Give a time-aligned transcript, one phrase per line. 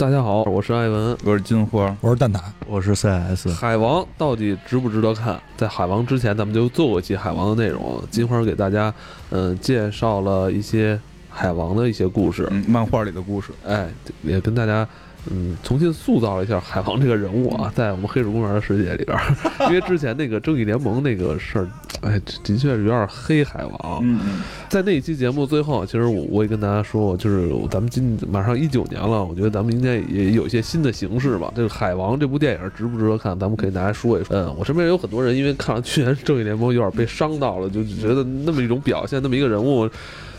[0.00, 3.48] 大家好，我是艾文，我是金花，我是蛋挞，我是 CS。
[3.54, 5.38] 海王到底值不值得看？
[5.58, 8.02] 在海王之前，咱们就做过一期海王的内容。
[8.10, 8.90] 金花给大家，
[9.28, 10.98] 嗯，介绍了一些
[11.28, 13.90] 海王的一些故事，漫画里的故事，哎，
[14.22, 14.88] 也跟大家。
[15.30, 19.18] 嗯，重新塑造了一下海王这个人物啊，在我们黑水公园的世界里边，
[19.68, 21.68] 因为之前那个正义联盟那个事儿，
[22.02, 24.00] 哎，的确是有点黑海王。
[24.02, 31.52] 嗯在那一期节目最后，其实我我也跟大家说过，就是咱们今马上一九年了，我觉得咱们应该也有一些新的形式吧。
[31.54, 33.38] 这个海王这部电影值不值得看？
[33.38, 34.36] 咱们可以大家说一说。
[34.36, 39.88] 嗯，我身边有很多人因为看了去年正义联盟，有点被伤到了，就觉得那么一种表现，那么一个人物，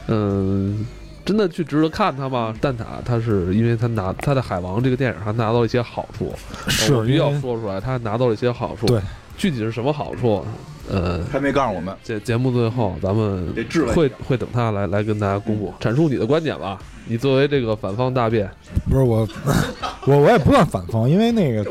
[0.07, 0.85] 嗯。
[1.23, 2.51] 真的去值得看他吗？
[2.59, 6.33] 蛋挞他是因为他拿他的海王这个电影他拿到了一些好处，
[6.67, 8.87] 是必须要说出来，他拿到了一些好处。
[8.87, 8.99] 对，
[9.41, 10.45] 具体是什么好处？
[10.87, 11.95] 呃，还没告诉我们。
[12.03, 13.51] 节节目最后咱们
[13.95, 16.77] 会会等他来来跟大家公布，阐述你的观点吧。
[17.07, 18.47] 你作为这个反方大辩，
[18.87, 19.27] 不是我，
[20.05, 21.63] 我我也不算反方，因为那个，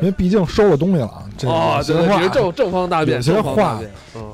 [0.00, 1.22] 因为毕竟收了东西了啊。
[1.48, 3.80] 啊，这话正正方大辩，有些话，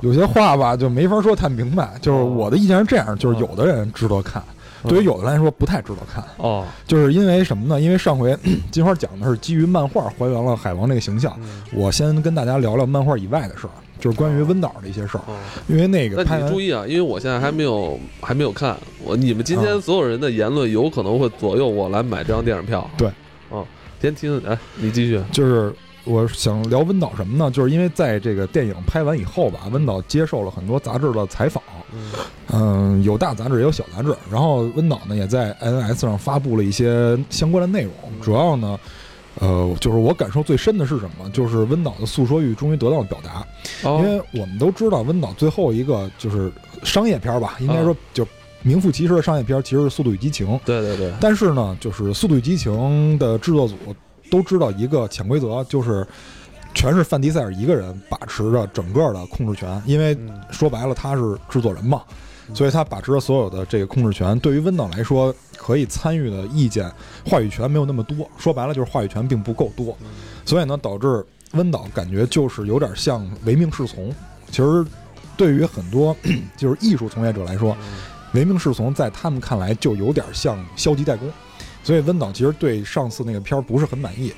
[0.01, 1.91] 有些话吧就没法说太明白。
[2.01, 4.43] 就是我的意见是这样，就是有的人值得看，
[4.89, 6.25] 对于有的来说不太值得看。
[6.37, 7.81] 哦，就是因为什么呢？
[7.81, 8.37] 因为上回
[8.71, 11.39] 金花讲的是基于漫画还原了海王这个形象，
[11.73, 13.71] 我先跟大家聊聊漫画以外的事儿。
[14.01, 15.23] 就是关于温导的一些事儿，
[15.69, 22.91] 因为那个，那你注意啊，因为我现在还没有还没有看，我你们今天所有人的言论有可能会左右我来买这张电影票。
[22.99, 23.09] 对，
[23.53, 23.65] 嗯，
[24.01, 25.23] 先听，哎，你继续。
[25.31, 25.73] 就是
[26.05, 27.51] 我想聊温导什么呢？
[27.51, 31.63] 就是因为在这个电影拍完以后吧，温导接受了很多杂志的采访，
[32.53, 38.79] 嗯，有大杂志也有小杂志，然后温导呢也在 NS 上发布了一些相关的内容，主要呢。
[39.41, 41.29] 呃，就是我感受最深的是什么？
[41.31, 43.43] 就是温导的诉说欲终于得到了表达，
[43.83, 46.53] 因为我们都知道温导最后一个就是
[46.85, 48.29] 商业片吧，应该说就
[48.63, 50.47] 名副其实的商业片，其实是《速度与激情》。
[50.67, 51.11] 对对对。
[51.19, 53.75] 但是呢，就是《速度与激情》的制作组
[54.33, 56.07] 都知道一个潜规则，就是
[56.73, 60.17] 全是范迪塞尔一个人把持着整个的控制权，因为
[60.51, 62.01] 说白了他是制作人嘛。
[62.55, 66.91] 所以他把持着所有的这个控制权，对于温导来说，可以参与的意见、
[67.25, 68.29] 话语权没有那么多。
[68.37, 69.97] 说白了就是话语权并不够多，
[70.45, 74.13] 所以呢，导致温导感觉就是有点像唯命是从。
[74.51, 74.85] 其实，
[75.37, 76.15] 对于很多
[76.59, 77.77] 就是艺术从业者来说，
[78.33, 81.31] 唯命是从在他们看来就有点像消极怠工。
[81.83, 84.33] 所以温导其实对上次那个片儿不是很满意，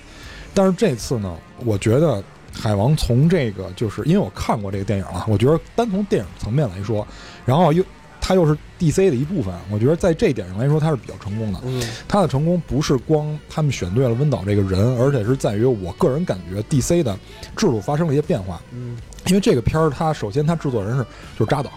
[0.53, 2.23] 但是这次呢，我觉得
[2.53, 7.07] 海王从这个就是因为我看过这个电影了，我觉得单从电影层面来说，
[7.45, 7.85] 然后又。
[8.27, 11.61] 它又是 DC 的一部分，我觉得在这一点上来说，它是比较成功的。
[11.63, 17.15] 嗯，它的成功不是光他们选对了温导这个人，而且是在于我个人感觉 DC 的
[17.55, 18.59] 制度发生了一些变化。
[18.73, 18.97] 嗯，
[19.27, 21.05] 因为这个片儿，它首先它制作人是
[21.39, 21.71] 就是扎导，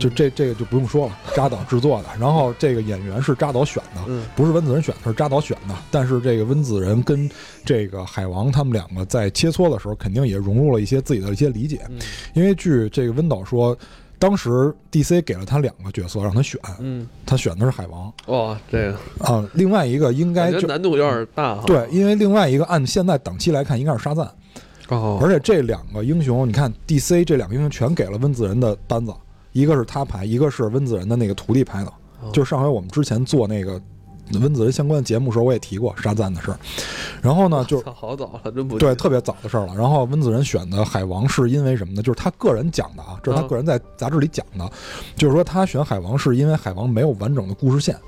[0.00, 2.08] 就这这个就不用说了，扎导制作的。
[2.18, 4.00] 然后这个演员是扎导选的，
[4.34, 5.74] 不是温子仁选的，是扎导选的。
[5.90, 7.30] 但是这个温子仁跟
[7.64, 11.80] 这个海王他们两个在切磋的时候，肯定也融入了一些自己的一些理解。
[12.32, 13.76] 因为据这个温导说。
[14.20, 14.50] 当时
[14.92, 18.12] DC 给了他两个角色让他选，嗯，他选的是海王。
[18.26, 21.58] 哇，这个啊，另外一个应该就难度有点大。
[21.62, 24.30] 对，因为另外一个按现在档期来看，应该是沙赞。
[24.90, 29.10] 哦，而且这两个英雄，你看 DC 这两个英雄全给了温子仁的班子，
[29.52, 31.92] 一个是他拍，一个是温子仁的那个徒弟拍的。
[32.32, 33.80] 就是上回我们之前做那个。
[34.40, 36.58] 温子仁相关的节目时候，我也提过沙赞的事儿。
[37.20, 39.74] 然后呢，就好早了，真不对，特别早的事儿了。
[39.74, 42.00] 然后温子仁选的海王是因为什么呢？
[42.00, 44.70] 就是他个人讲的啊，这是他个人在杂志里讲的，
[45.16, 47.98] 就是说他选海王是因为海王没有完整的故事线，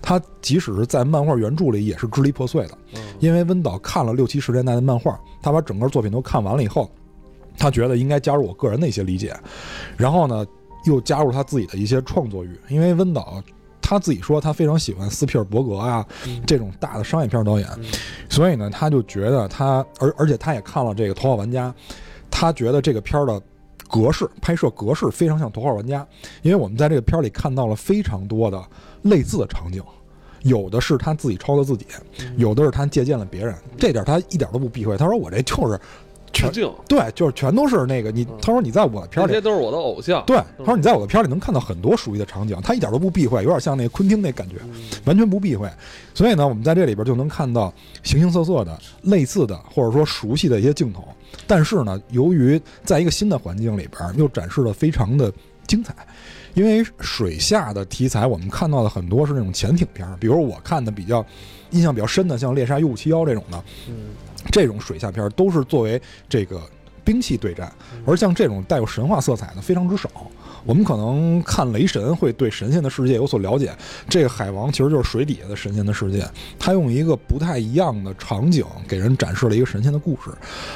[0.00, 2.78] 他即使是在漫画原著里也是支离破碎的。
[3.18, 6.88] 因为温导看了六七十年代的漫画，他把整个作品都看完了以后，
[7.58, 9.36] 他觉得应该加入我个人的一些理解，
[9.96, 10.46] 然后呢，
[10.84, 13.42] 又加入他自己的一些创作欲，因为温导。
[13.84, 16.06] 他自己说，他非常喜欢斯皮尔伯格啊
[16.46, 17.68] 这种大的商业片导演，
[18.30, 21.68] 所以呢，他就觉得他，而而且他也看了这个《头号玩家》，
[22.30, 23.42] 他觉得这个片儿的
[23.90, 26.00] 格式拍摄格式非常像《头号玩家》，
[26.42, 28.62] 因为我们在这个片儿里看到了非常多的
[29.02, 29.82] 类似的场景，
[30.42, 31.84] 有的是他自己抄的自己，
[32.36, 34.96] 有的是他借鉴了别人，这点他一点都不避讳。
[34.96, 35.78] 他说：“我这就是。”
[36.32, 38.24] 全镜对，就是全都是那个你。
[38.40, 40.24] 他说你在我的片里，这些都是我的偶像。
[40.26, 44.56] 对，他说你在我的片里能看到很多熟悉的场景，他一点都不避讳，有点像那个昆汀那感觉，
[45.04, 45.68] 完全不避讳。
[46.14, 51.04] 所以呢，我们在这里边就能看到形形色色的类似的或者说熟悉的一些镜头。
[51.46, 55.32] 但是呢，由于在一个新的环境里边，又展示的非常的
[55.66, 55.94] 精彩。
[56.54, 61.24] 因为水下的题材，我们看到的很多是那种潜艇片，比如我看的比较
[61.70, 63.64] 印象比较深的，像《猎杀 U 五七幺》这种的。
[64.50, 66.60] 这种水下片都是作为这个
[67.04, 67.72] 兵器对战，
[68.06, 70.08] 而像这种带有神话色彩的非常之少。
[70.64, 73.74] 我们可能看雷神会对神仙的世界有所了解，
[74.08, 76.24] 这个海王其实就是水底下的神仙的世界。
[76.56, 80.30] 他用一个不太一样的场景给人展示了一个神仙的故事。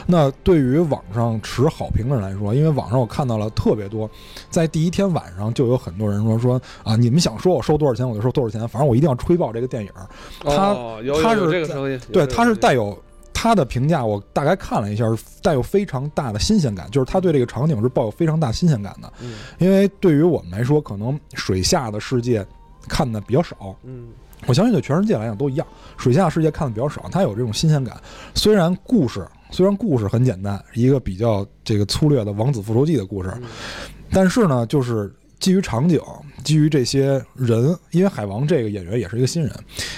[0.04, 4.10] 那对于网上持好评的人来说，因为网上我看到了特别多，
[4.50, 9.90] 在第一天晚上就有很多人说说啊，你们想说我收多少钱我就收多少钱，反正我一定要吹爆这个电影。
[10.40, 10.74] 他
[11.22, 13.00] 他是对，他是带有。
[13.38, 15.04] 他的评价我大概看了一下，
[15.42, 19.12] 带有非常大的新鲜感，就是他对这个场景是抱有非常大新鲜感的。
[19.20, 22.44] 嗯，因为对于我们来说，可能水下的世界
[22.88, 23.76] 看的比较少。
[23.82, 24.08] 嗯，
[24.46, 25.66] 我相信对全世界来讲都一样，
[25.98, 27.94] 水下世界看的比较少，他有这种新鲜感。
[28.34, 33.30] 虽然故事虽然故事很简单，一个比较这个粗略的王子复仇记的故事，
[34.10, 36.00] 但是呢，就是基于场景，
[36.42, 39.52] 基于这些人，因为海王这个演员也是一个新人，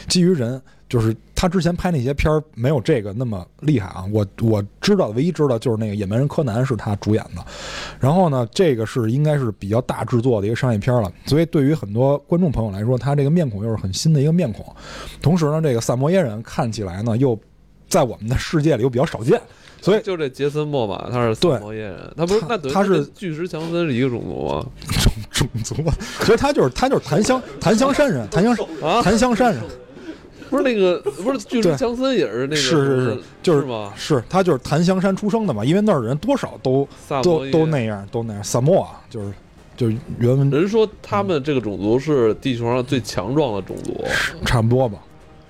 [0.09, 0.61] 基于人。
[0.89, 7.45] 就是他之前拍那些片儿没有这个那么厉害啊，我我知道唯一知道就是那个《野蛮人柯南》是他主演的，
[8.01, 14.67] 然后呢，这个是应该是比较大制作的一个商业片了，所以对于很多观众朋友来说，他这个面孔又是很新的一个面孔，
[15.23, 17.39] 同时呢，这个萨摩耶人看起来呢又
[17.89, 19.41] 在我们的世界里又比较少见，
[19.81, 24.67] 所以就这杰森·莫玛他是萨摩耶人，他不是那他是巨石强森是一个种族吗？
[25.31, 29.63] 种种族，其实他就是他就是檀香檀香山人，檀香啊檀香山人。
[30.51, 33.93] 不是那个，不是巨人强森也是那个，是是是，就是吗？
[33.97, 36.87] 是他就是檀香山出生的嘛，因为那儿的人多少都
[37.23, 38.43] 都都那样，都那样。
[38.43, 39.33] 萨摩啊，就是
[39.77, 44.05] 就原文人说他们这个种族是地球上最强壮的种族，
[44.45, 44.99] 差不多吧？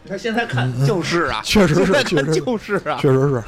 [0.05, 3.43] 你看现在看就是啊，确实是，确实就是啊，确实是。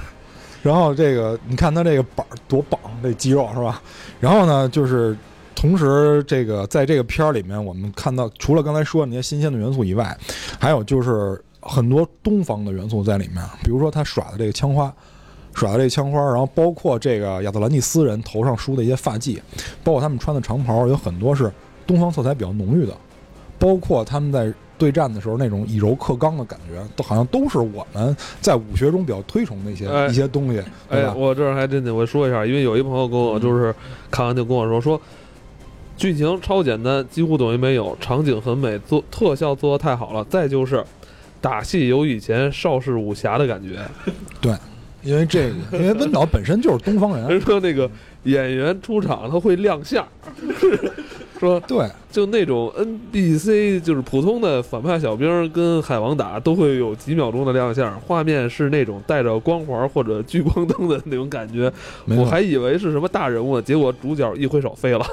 [0.62, 3.82] 然后这个你看他这个板多棒，这肌肉是吧？
[4.20, 5.17] 然后呢，就是。
[5.60, 10.16] 同时，这个在这个片儿里面，我们看到除了刚才说的那些新鲜的元素以外，
[10.58, 13.44] 还有就是很多东方的元素在里面。
[13.62, 14.90] 比如说他耍的这个枪花，
[15.52, 19.38] 耍的这个枪花，然后包括这个亚特兰蒂斯人头上梳的一些发髻，
[19.84, 21.52] 包括他们穿的长袍，有很多是
[21.86, 22.94] 东方色彩比较浓郁的。
[23.58, 30.62] 包括他们在对战的时候那种以柔克刚的感觉，都好像都是我们在武学中比较推崇的一些一些东西。
[30.88, 33.74] 哎，我这儿还真得我说一下，因为有一朋友跟我就是
[34.10, 34.98] 看完就跟我说说。
[36.00, 37.94] 剧情超简单，几乎等于没有。
[38.00, 40.25] 场景很美，做特效做的太好了。
[40.31, 40.82] 再就是，
[41.43, 43.79] 打戏有以前邵氏武侠的感觉。
[44.41, 44.50] 对，
[45.02, 47.29] 因为这个， 因为温导本身就是东方人。
[47.29, 47.88] 人说那个
[48.23, 50.02] 演员出场他会亮相。
[51.40, 61.72] 说对，就那种 NBC 就是普通的反派小兵跟海王打都会有几秒钟的亮相，画面是那种带着光环或者聚光灯的那种感觉。
[62.06, 65.06] 我还以为是什么大人物呢，结果主角一挥手飞了。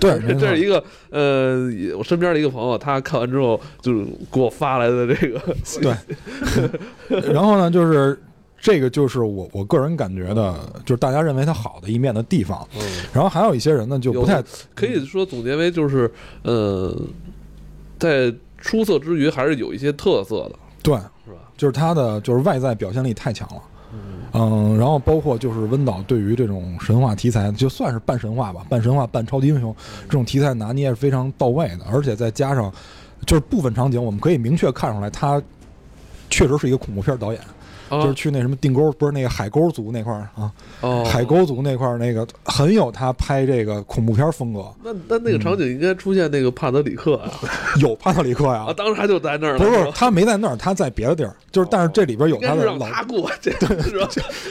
[0.00, 5.40] 对， 这是一个呃，我身边的一个朋友，他看完之后就是给我发来的这个。
[5.80, 8.18] 对，然后呢，就是。
[8.60, 12.66] 这个就是我我个人感觉的，就是大家认为它好的一面的地方。
[12.76, 12.82] 嗯，
[13.12, 14.42] 然后还有一些人呢，就不太
[14.74, 16.10] 可以说总结为就是，
[16.42, 16.94] 呃，
[17.98, 20.58] 在出色之余还是有一些特色的。
[20.82, 21.38] 对，是吧？
[21.56, 23.62] 就是它的就是外在表现力太强了。
[24.34, 32.70] 嗯，然后包括就是温导对于这种神话题材，就算是半神话吧，半神话半超级英雄这种题材拿捏是非常到位的，而且再加上
[33.24, 35.40] 就是部分场景，我们可以明确看出来，他
[36.28, 37.40] 确实是一个恐怖片导演。
[37.90, 40.52] 就是去那什么定沟，不是那个海沟族那块儿啊，
[41.04, 44.66] 海沟族那块儿那个很有他拍这个恐怖片风格。
[44.84, 47.30] 那那那个场景应该出现那个帕特里克啊，
[47.80, 49.58] 有帕特里克呀，啊，当时他就在那儿了。
[49.58, 51.34] 不是，他没在那儿，他在别的地儿。
[51.50, 52.86] 就是，但是这里边有他的老，
[53.40, 53.50] 这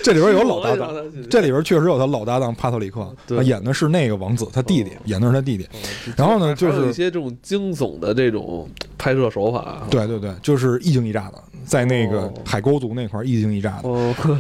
[0.04, 0.94] 这里边有老搭档，
[1.30, 3.08] 这里边确实有他老搭档帕特里克，
[3.44, 5.68] 演的是那个王子，他弟弟演的是他弟弟。
[6.16, 8.68] 然后呢，就是一些这种惊悚的这种
[8.98, 9.84] 拍摄手法。
[9.90, 11.38] 对对对，就是一惊一乍的。
[11.66, 13.90] 在那个海沟族那块一惊一乍的，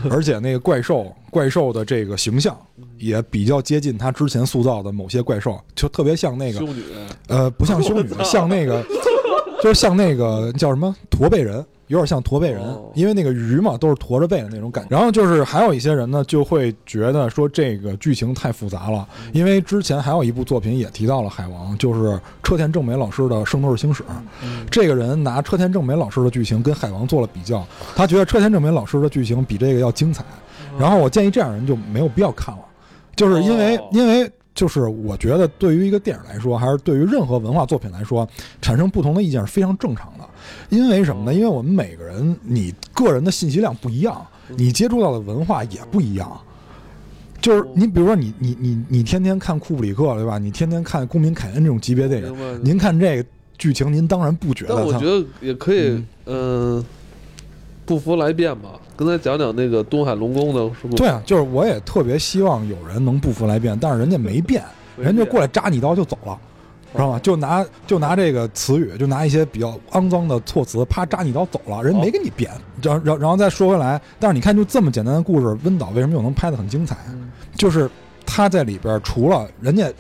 [0.10, 2.58] 而且那个怪兽怪兽的这个形象
[2.98, 6.84] 也比较接近他之前塑造的某些怪兽，就特别像那个修女，
[7.27, 8.84] 呃，不像修女，像那个，
[9.62, 11.65] 就是像那个叫什么驼背人。
[11.88, 12.62] 有点像驼背人，
[12.94, 14.89] 因为那个鱼嘛都是驼着背的那种感觉。
[14.89, 24.03] 然后就是还有一些人呢，就会觉得说这个剧情太复杂了，因为之前还有一部作品也提到了海王，就是车田正美老师的《圣斗士星矢》。
[24.70, 27.65] 这个人拿车田正美老师的剧情跟海王做了比较，
[27.96, 30.24] 他觉得车田正美老师的剧情比这个要精彩。
[30.77, 32.62] 然后我建议这样人就没有必要看了，
[33.15, 34.29] 就是因为因为。
[34.58, 38.28] 就是我觉得，对于一个电影来说，还是对于任何文化作品来说，
[38.60, 40.28] 产生不同的意见是非常正常的。
[40.70, 41.32] 因为什么呢？
[41.32, 46.36] 因为我们每个人，你个人的信息量不一样，你接触到的文化也不一样。
[47.40, 50.40] 就是你，比如说你，你，你，你天天看库布里克，对吧？
[50.40, 54.74] 你天天看《公民凯恩》这种级别电影，您看这个剧情，您当然不觉得。
[54.76, 56.84] 但我觉得也可以，嗯。
[57.86, 60.96] 不服来辩嘛，刚才讲讲那个东海龙宫的，是不？
[60.98, 64.63] 对啊，就是我也特别希望有人能不服来辩，但是人家没辩，
[64.98, 66.38] 人家过来扎你一刀就走了。
[66.94, 67.20] 知道吗？
[67.20, 72.50] 就拿就拿这个词语，就拿一些比较肮脏的措辞，啪扎你一刀走了，人没跟你辩。
[72.82, 76.98] 然然然后再说回来，但是你看，就这么简单的故事，温导为什么又能拍得很精彩？
[77.56, 77.89] 就是
[78.25, 79.92] 他在里边除了人家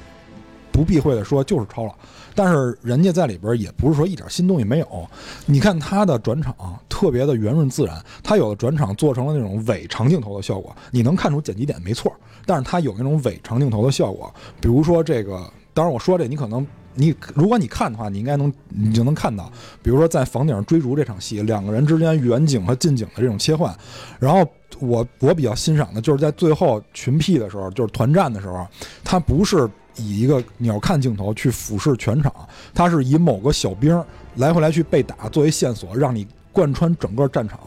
[0.77, 1.95] 不避讳的说就是抄了，
[2.35, 5.09] 但是人家在里边也不是说一点新东西没有。
[5.47, 6.55] 你看他的转场
[6.87, 12.13] 特别的圆润自然，他有的转场做成了那种伪长镜头的效果，你能看出剪辑点没错，
[12.45, 14.31] 但是他有那种伪长镜头的效果，
[14.61, 15.51] 比如说这个。
[15.73, 16.65] 当然，我说这你可能
[16.95, 19.51] 你如果你看的话，你应该能你就能看到，
[19.83, 23.71] 比如说在房顶上追逐这场戏，两个人之间远景和近景的这种切换。
[24.17, 24.43] 然后
[24.79, 28.65] 我我比较欣赏的就是在最后群 P 的时候，就是团战的时候，
[29.03, 32.33] 它不是以一个鸟瞰镜头去俯视全场，
[32.73, 34.03] 它是以某个小兵
[34.35, 37.59] 来回来去被打作为线索，让你贯穿整个战场，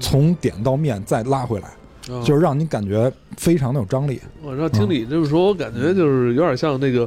[0.00, 1.68] 从点到面再拉回来。
[2.24, 4.18] 就是让你感觉非常的有张力。
[4.42, 7.06] 我知道听你这么说，我感觉就是有点像那个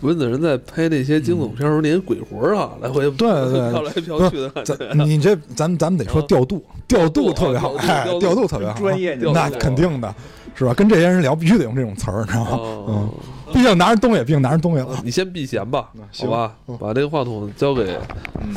[0.00, 5.04] 文子仁在拍那些惊悚片时候那些鬼魂啊，来回对对飘来飘去的感觉。
[5.04, 10.12] 你这咱咱们得说调度，调度特别好，哎，调度特别好，专业那肯定的，
[10.56, 10.74] 是吧？
[10.74, 12.58] 跟这些人聊必须得用这种词儿，你知道吗？
[12.88, 13.10] 嗯，
[13.54, 14.88] 毕竟拿着东西，毕竟拿着东西了。
[15.02, 16.52] 你先避嫌吧，好吧？
[16.78, 17.86] 把这个话筒交给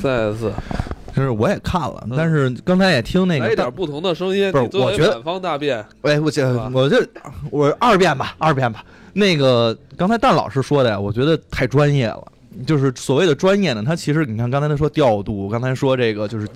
[0.02, 0.52] 赛斯。
[1.16, 4.52] 就是我也看了，但是刚才也听那个来点不同的声音。
[4.52, 5.78] 不是，我觉得反方大辩。
[6.02, 7.08] 哎，我这我这
[7.52, 8.84] 我二辩吧，二辩吧。
[9.14, 12.24] 那个刚才蛋老师说的呀，我觉得太专业了。
[12.68, 16.48] 就是所谓的专业呢，他其实你看刚才他说调度，刚才说这个就是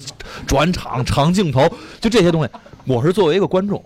[0.46, 1.67] 转场、长镜头，
[2.00, 2.50] 就这些东西，
[2.86, 3.84] 我是作为一个观众，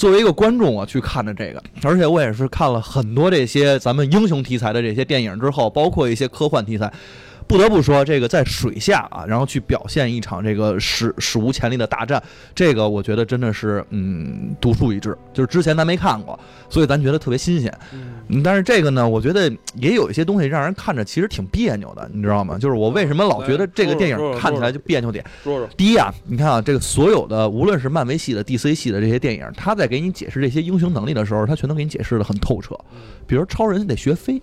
[0.00, 6.90] 作为一个观众我去看的这个，而且我也是看了很多这些咱们英雄题材的这些电影之后，包括一些科幻题材。
[7.50, 12.22] 不得不说，这个在水下啊，然后去表现一场这个史史无前例的大战，
[12.54, 16.38] 这个我觉得真的是嗯独树一帜，就是之前咱没看过，
[16.68, 17.76] 所以咱觉得特别新鲜。
[17.92, 22.56] 嗯，但是这个呢，我觉得也有一些东西让人看着其实挺别扭的，你知道吗？
[22.56, 25.24] 就是我为什么老觉得这个电影看起来就别扭点？
[25.42, 25.68] 说说。
[25.76, 32.78] 第一啊，你看啊，这个所有的无论是漫威系的、DC 系的这些电影，他在给你解释这些英雄能力的时候，他全都给你解释的很透彻。
[33.26, 34.40] 比如超人得学飞，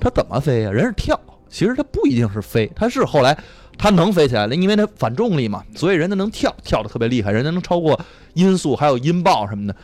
[0.00, 0.70] 他怎么飞呀？
[0.70, 1.20] 人是跳。
[1.54, 3.38] 其实它不一定是飞，它是后来
[3.78, 7.98] 它能飞起来了，因为它反重力嘛，所以人家能跳，跳的特别厉害，人家能超过
[8.32, 9.76] 音速，还有音爆什么的。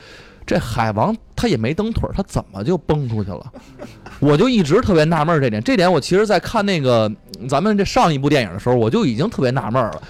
[0.44, 3.52] 这海王他也没蹬腿，他怎么就蹦出去了？
[4.18, 5.62] 我就一直特别纳闷这点。
[5.62, 7.08] 这点我其实在看那个
[7.48, 10.02] 咱们这上一部电影的时候，我就已经特别纳闷了。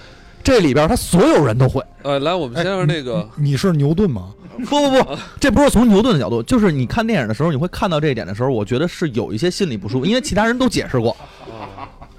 [0.43, 1.79] 这里边他所有人都会。
[2.01, 4.33] 呃，来，我们先让那个，你是牛顿吗？
[4.67, 11.15] 不不不，这不是从牛顿的角度，就是你看电影的时候，你会看到这一点的时候，我觉得是有一些心里不舒服，因为其他人都解释过。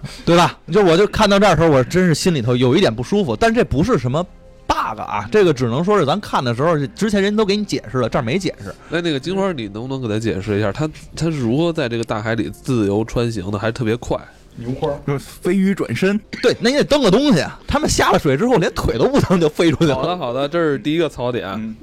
[0.25, 0.59] 对吧？
[0.73, 3.37] 就我就看到这儿的时候，我真是心里头有一点不舒服。
[3.37, 4.23] 但这不是什么
[4.67, 8.75] bug 啊，这个只能说是咱看的时候，之前人都给你解释了，这儿没解释。
[8.89, 14.19] 那那个金花，你能不能给他解释一下，他他是如何在这个大海里自由穿行的，还特别快？
[14.57, 17.43] 牛花就是飞鱼转身，对，那你得蹬个东西。
[17.67, 19.95] 他们下了水之后，连腿都不蹬就飞出去了。
[19.95, 21.75] 好的，好的，这是第一个槽点。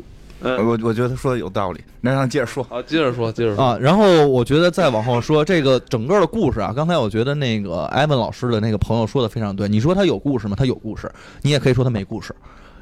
[0.42, 2.64] 我我觉得他说的有道理，那让接着说。
[2.64, 3.78] 好，接着说，接着说啊。
[3.78, 9.68] 然后我觉得再往后说这个整个的故事啊，刚才我觉得那个艾文老师的那个朋友说的非常对。
[9.68, 10.56] 你说他有故事吗？
[10.58, 11.12] 他有故事。
[11.42, 12.34] 你也可以说他没故事，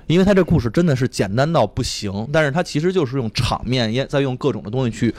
[0.06, 2.28] 因为他这故事真的是简单到不行。
[2.32, 5.14] 但是他其实就是用场面，也在用各种的东西去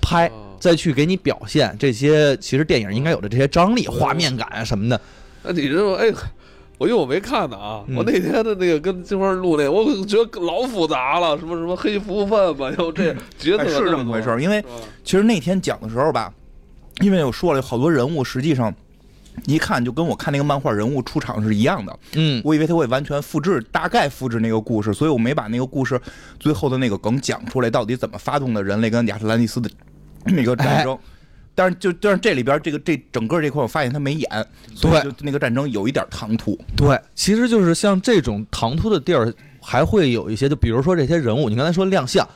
[0.00, 4.98] 拍，再去给你表现这些其实电影应该有的这些张力、画面感啊什么的。
[5.42, 6.10] 那你这哎。
[6.76, 14.36] 我因为我没看呢啊，我那天的那个跟金花录那，我觉得老复杂了，什么什么黑福分吧，又这角色是这么回事。
[14.42, 14.62] 因为
[15.04, 16.32] 其实那天讲的时候吧，
[17.00, 18.74] 因为我说了好多人物，实际上
[19.46, 21.98] 一看就跟我看那个漫画人物出场是一样的。
[22.14, 26.00] 嗯，我以为他会完全复制，大概复制那个故事，所以我没把那个故事
[26.40, 29.70] 最后的那个梗讲出来，到底怎么发动的人类跟亚特兰蒂斯的
[30.24, 30.98] 那个战争。
[31.54, 34.28] 但是就但是这里边这个这整个这块我发现他没演，
[34.80, 36.58] 对，就那个战争有一点唐突。
[36.76, 42.28] 对，其实就是像这种唐突的地儿，还会有一些，就比如说这些人物，你刚才说亮相，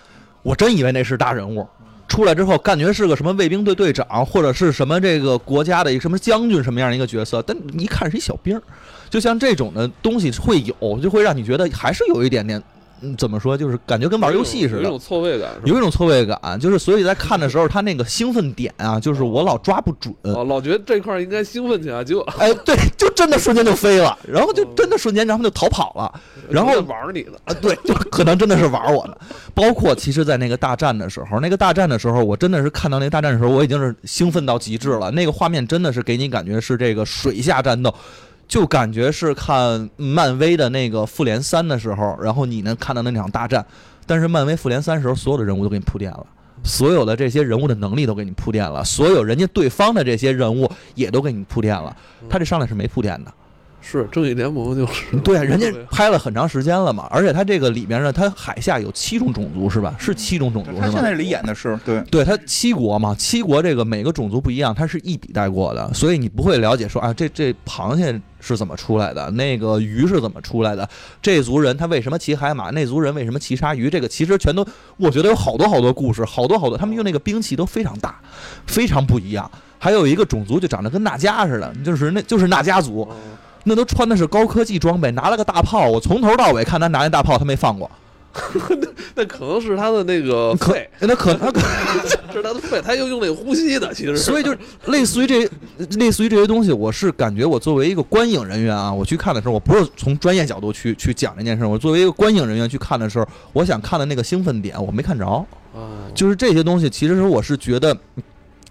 [0.43, 1.67] 我真以为那是大人物，
[2.07, 8.63] 出来之后感觉是个什么卫兵队队长，或者是什么这个国家的一个什么将军什么样的一个角色，但一看是一小兵儿，
[9.11, 12.63] 就像这种的东西会有，就会让你觉得还是有一点点。
[13.03, 13.57] 嗯，怎么说？
[13.57, 16.59] 就是感觉跟玩游戏似的，有一种错位感，有一种错位感。
[16.61, 29.19] 就是所以在看的时候，他那个兴奋点啊，就是我老抓不准，老觉得这块应该兴奋起来，结果哎，对，就真的瞬间就飞了，然后就真的瞬间，然后就逃跑了，然后玩你的啊，对，就可能真的是玩我的。
[29.55, 35.11] 包括其实，在那个大战的时候，那个大战的时候，我真的是看到那个大战的时候，我已经是兴奋到极致了。
[35.11, 37.93] 那个画面真的是给你感觉是这个水下战斗。
[38.49, 43.65] 就感觉是看漫威的那个复联三的时候，然后你能看到那场大战，
[44.07, 46.27] 但是漫威复联三时候所有的人物都给你铺垫了。
[46.65, 51.97] 所有的这些人物的能力都给你铺垫了，所有人家对方的这些人物也都给你铺垫了，
[52.29, 53.33] 他这上来是没铺垫的。
[53.91, 59.97] 是正义联盟就是对，人家拍了很长时间了嘛，而且他这个里面呢，他海下有七种种族是吧？
[59.99, 60.83] 是七种种族是吗？
[60.85, 70.87] 他现在里演的是对，对他七国嘛，七国这个每个种族不一样，他是一笔带过的，所以你不会了解说啊，这这螃蟹是怎么出来的，那个鱼是怎么出来的，
[71.23, 74.67] 这族人他为什么骑海马，那族人为什么骑鲨鱼，这个其实全都
[74.99, 78.21] 我觉得有好多好多故事，好多好多，他们用那个兵器都非常大，
[78.67, 79.51] 非常不一样。
[79.81, 83.09] 还有一个种族就长得跟纳迦似的，就是那就是纳迦族。
[83.65, 87.91] 那都穿的是高科技装备，拿了个大炮，我从头到尾看他拿那大炮，他没放过。
[88.69, 88.77] 那
[89.17, 91.61] 那可能是他的那个肺，那可他可
[92.33, 94.17] 是他的肺，他又用那个呼吸的，其实。
[94.17, 94.55] 所以就
[94.87, 95.49] 类似于这
[95.99, 105.45] 类似于这些东西，我是感觉我作为一个观影人员啊，我去看的时候，我不是从专业角度去去讲这件事，我作为一个观影人员去看的时候，我想看的那个兴奋点我没看着。
[106.15, 107.97] 就是这些东西，其实我是觉得。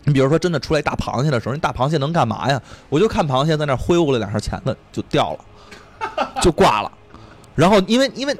[0.07, 2.59] 你比如说，真的出来大螃蟹的时候，那大螃蟹能干嘛呀？
[2.87, 5.39] 我就看螃蟹在那挥舞了两下钳子，就掉了，
[6.41, 6.89] 就挂了。
[7.55, 8.33] 然后因为因为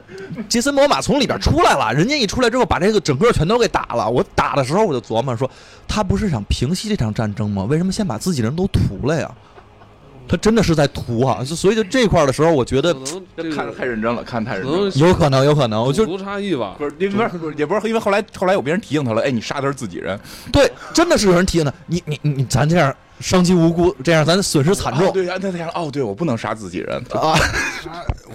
[0.47, 4.09] 杰森·摩马从里边出来了，人家一出来之后把这个整个全都给打了。
[4.09, 5.49] 我打的时候我就琢磨说，
[5.89, 7.65] 他不是想平息这场战争吗？
[7.65, 9.29] 为什么先把自己人都屠了呀？
[10.27, 12.93] 他真的是在图啊，所以就这块的时候，我觉得
[13.55, 20.19] 看的太认真了，看太认真了，有可能，有可能，我就族差异吧，不是，因为不是，也不是，因为后来后来有别人提醒他了，哎，你杀的是自己人，
[20.51, 27.37] 对，真的是有人提醒他，你你你，咱这样伤及无辜，这样咱损失惨重，对，他他想，哦，对我不能杀自己人啊，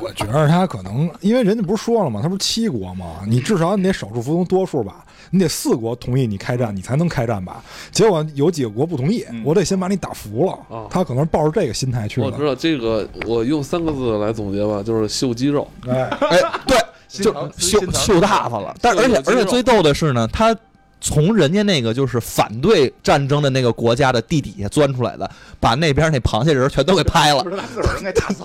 [0.00, 2.20] 我觉得他可能，因为人家不是说了吗？
[2.22, 3.20] 他不是七国吗？
[3.26, 5.04] 你至少你得少数服从多数吧。
[5.32, 7.64] 你得四国同意你开战，你才能开战吧？
[7.90, 10.86] 结果有几个国不同意，我得先把你打服了。
[10.88, 12.26] 他可能抱着这个心态去的。
[12.26, 15.66] 我知道这个，我用三个字来总结吧，就是秀肌肉。
[15.88, 18.74] 哎哎，对， 就秀秀大发了。
[18.80, 20.54] 但而且而且最逗的是呢，他。
[21.02, 25.28] 从人家那个就是反对战争的那个国家的地底下钻出来的，
[25.58, 27.42] 把那边那螃蟹人全都给拍了。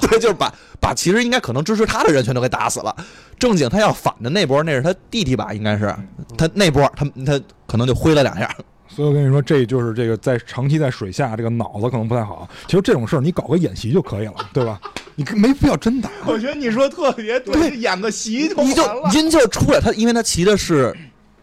[0.02, 2.94] 对，就是把把其实应该可能支持他的人全都给打死了。
[3.38, 5.54] 正经他要反的那波，那是他弟弟吧？
[5.54, 5.96] 应该是
[6.36, 8.50] 他那波，他他可能就挥了两下。
[8.90, 12.50] 所以我跟你说，这就是这个在长期在水下，这个脑子可能不太好。
[12.66, 14.82] 其实这种事儿你搞个演习就可以了，对吧？
[15.16, 16.10] 你没必要真打。
[16.26, 20.96] 我觉得你说特别对，演个习就你就您就出来，他因为他骑的是。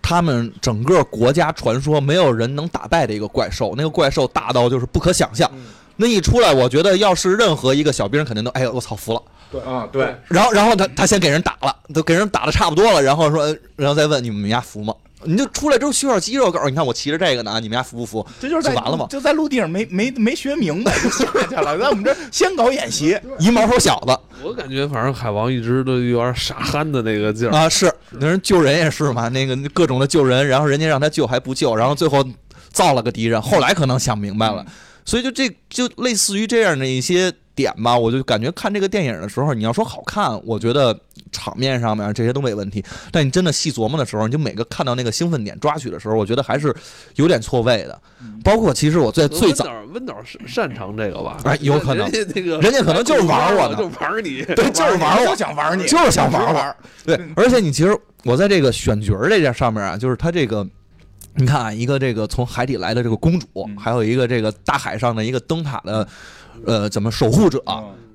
[0.07, 5.51] 他们整个国家传说没有人能打败的一个怪兽，那个怪兽大到就是不可想象。
[5.97, 9.23] 那一出来，我觉得要是任何一个小兵，肯定都哎呦，我操，服了。
[9.51, 10.15] 对啊，对。
[10.29, 14.93] 然后，然后他他先给人打了，都给人打的差不多了，然后说，然后再问你们家服吗？
[15.25, 18.27] 你就出来之后需要肌肉，告诉你看我骑着这个呢，你们家服不服？
[18.41, 19.07] 这就是完了吗？
[19.11, 24.19] 就在陆地上没没没学明白就下去了， 在我们这先搞演习，一毛头小子。
[24.43, 32.25] 我感觉反正海王一直都有点傻憨的那个劲儿啊，是那人救人也是嘛，那个各种的救人，然后人家让他救还不救，然后最后
[32.73, 34.65] 造了个敌人，后来可能想明白了，
[35.05, 37.33] 所以就这就类似于这样的一些。
[37.55, 40.99] 点吧，我就感觉看这个电影的时候，你要说好看，我觉得
[41.31, 42.85] 场面上面这些都没问题。
[43.13, 46.75] 但你真的细琢磨的时候，你就每个看到那个兴奋点抓取的时候，我觉得还是
[47.15, 48.01] 有点错位的。
[48.43, 51.39] 包括其实我在最早，温导是擅长这个吧？
[51.45, 56.77] 哎，有可能，那个人家可能就是玩我，就玩你，对，就是玩我，就想玩你，就是想玩玩。
[57.05, 60.67] 对，而且你其实我在这个选角这件上面啊，就是他这个，
[61.37, 63.47] 你看啊，一个这个从海底来的这个公主，
[63.79, 66.07] 还有一个这个大海上的一个灯塔的。
[66.67, 67.63] 呃，怎么守护者？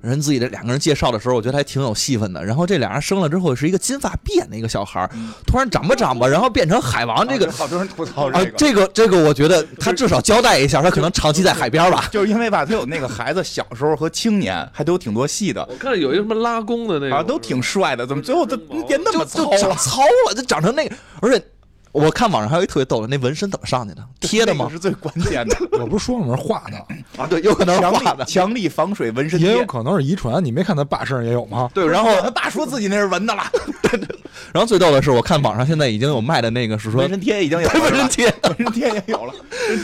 [0.02, 2.42] 人自己的两个人介绍的时候，我觉得还挺有戏份的。
[2.42, 5.06] 然后这俩人生了之后，是一个金发碧眼的一个小孩
[5.46, 7.28] 突然长吧长吧，然后变成海王。
[7.28, 12.08] 这个好多人吐槽这个，这个这个，我觉得他至少交代一下，他可能长期在海边吧。
[12.10, 15.62] 就是因为吧，他有那个孩子小时候和青年，还都有挺多戏的。
[15.68, 18.56] 我看有一个什么拉弓的那个，都挺帅的，怎么最后他
[18.88, 19.74] 变那么糙了？
[19.74, 21.44] 糙了，就长成那个，而且。
[21.92, 24.06] 我看网上还有一特别逗的，那纹身怎么上去的？
[24.20, 24.68] 贴的吗？
[24.70, 25.56] 是最关键的。
[25.72, 26.36] 我不是说了吗？
[26.36, 26.76] 画的
[27.20, 30.44] 啊，对，有可能是画的，强力防水纹身贴也有可能是遗传。
[30.44, 31.68] 你没看他爸身上也有吗？
[31.74, 33.42] 对，然后 他爸说自己那是纹的了。
[33.82, 34.08] 对对
[34.52, 39.34] 然后最逗的是，我看网上现在已经有卖的那个是说纹身贴已经有纹身贴，纹身贴也有了。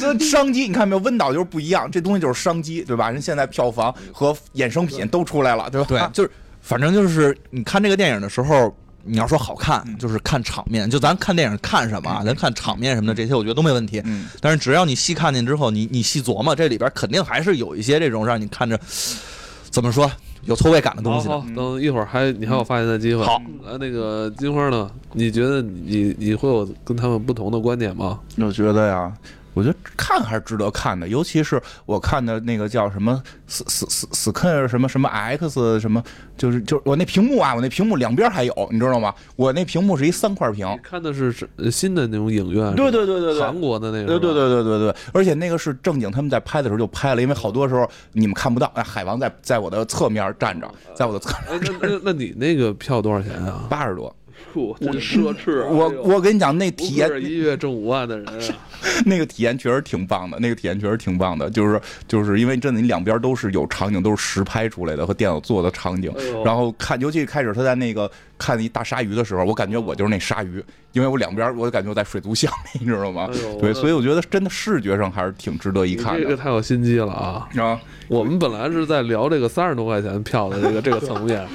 [0.01, 1.03] 这商机你看没有？
[1.03, 3.11] 温导就是不一样，这东西就是商机，对吧？
[3.11, 5.87] 人现在票房和衍生品都出来了，对吧？
[5.89, 8.73] 对，就是反正就是你看这个电影的时候。
[9.07, 10.89] 你要说好看，就是看场面。
[10.91, 14.03] 就咱看电影看什么，咱看场面什么的，这些我觉得都没问题。
[14.41, 18.79] 但是只要你细看见之后，你你细琢磨，这里边肯定还是有一些这种让你看着
[19.71, 20.11] 怎么说
[20.45, 21.29] 有错位感的东西。
[21.29, 23.25] 好，等一会儿还你还有发言的机会。
[23.25, 24.91] 好，呃，那个金花呢？
[25.13, 28.21] 你觉得你你会有跟他们不同的观点吗？
[28.39, 29.13] 我觉得呀，
[29.57, 36.03] 我觉得看还是值得看的，尤其是我看的那个叫什么斯斯斯斯肯什么什么 X 什么，
[36.37, 39.15] 就是就是我那屏幕啊，我那屏幕两边还有，你知道吗？
[39.35, 41.35] 我那屏幕是一三块屏，看的是
[41.71, 43.41] 新的那种影院，对对对对对。
[43.41, 53.65] 韩国的那个，对对对对对对，而且那个是正经，他们在拍的时候就拍了，因为好多时候你们看不到，哎，海王在在我的侧面站着，在我的侧面，那那那你那个票多少钱啊？
[53.71, 54.15] 八十多，
[54.55, 55.69] 我真奢侈啊！
[55.69, 58.33] 我我跟你讲，那体验一月挣五万的人啊，
[59.05, 73.37] 那个体验确实挺棒的，那个体验确实挺棒的，就是就是因为真的你两边都是有场景，都是实拍出来的和电脑做的场景哎，然后看，尤其开始他在那个看一大鲨鱼的时候，我感觉我就是那鲨鱼，因为我两边我感觉我在水族箱里，你知道吗哎？
[73.61, 76.21] 对，所以我觉得真的视觉上还是挺值得一看的。
[76.21, 77.49] 这个太有心机了啊！
[77.59, 81.47] 啊，我们本来是在聊这个三十多块钱票的这个这个层面，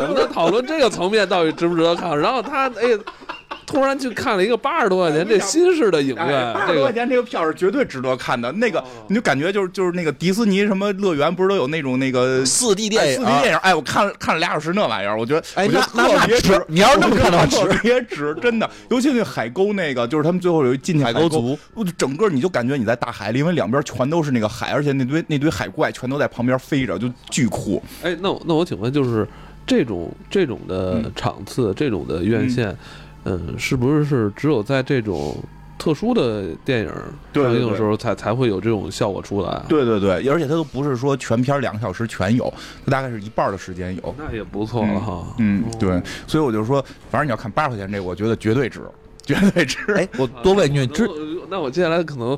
[0.00, 2.18] 我们在讨论这个层面到底值不值得看。
[2.18, 2.96] 然后他哎，
[3.66, 8.50] 突然去看了一个八十多块钱这新式的影院，八十多块钱这个票是绝对值得看的。
[8.52, 13.58] 那个你就感觉就是就是那个迪士尼什么乐园不是都有那种那个四 D 电影四 D 电影？
[13.58, 18.70] 哎，我看了看了俩小时那玩意儿，我觉得哎那那特别那值你要是那么看的话我觉得特别值，真的。
[18.88, 27.82] 尤其那海沟那个，就是他们最后有一进去海沟族，我就整个你就感觉你在大海里，因为两边全都是那个海，而且那堆那堆海怪全都在旁边飞着，就巨酷。
[28.02, 29.26] 哎，那我那我请问，就是
[29.66, 32.76] 这种这种的嗯场次，这种的院线，嗯，
[33.58, 35.36] 是不是是只有在这种
[35.78, 36.90] 特殊的电影
[37.34, 42.52] 上映的时候才才会有这种效果出来？，对对对，而且它都不是说全片两个小时全有，
[42.84, 44.14] 它大概是一半的时间有。
[44.16, 45.26] 那也不错了哈。
[45.38, 48.80] 嗯，哦对，所以我就说，反正你要看八十块钱这个，我觉得绝对值，
[49.22, 49.78] 绝对值。
[49.94, 52.36] 哎，我多问一句，知那我那我接下来可能，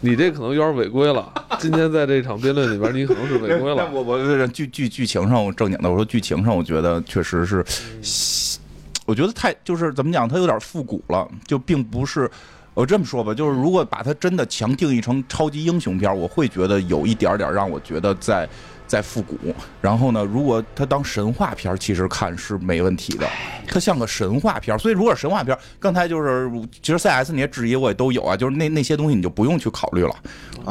[0.00, 1.32] 你这可能有点违规了。
[1.58, 3.94] 今天在这场辩论里边，你可能是违规了但。
[3.94, 7.64] 我我剧剧剧情上，我正经的，我说剧情上，我觉得确实是，
[9.04, 12.30] 我觉得太就是怎么讲，它有点复古了，就并不是。
[12.72, 18.48] 我这么说吧，就是如果把它真的强定义成超级英雄片儿，我会觉得有一点点让我觉得在
[18.84, 19.38] 在复古。
[19.80, 23.28] 然后呢，如果它当神话片儿，其实看是没问题的，
[23.68, 24.78] 它像个神话片儿。
[24.78, 26.50] 所以如果是神话片儿，刚才就是
[26.82, 30.16] 其实 CS 那些质疑我也都有啊，就是那那些东西你就不用去考虑了，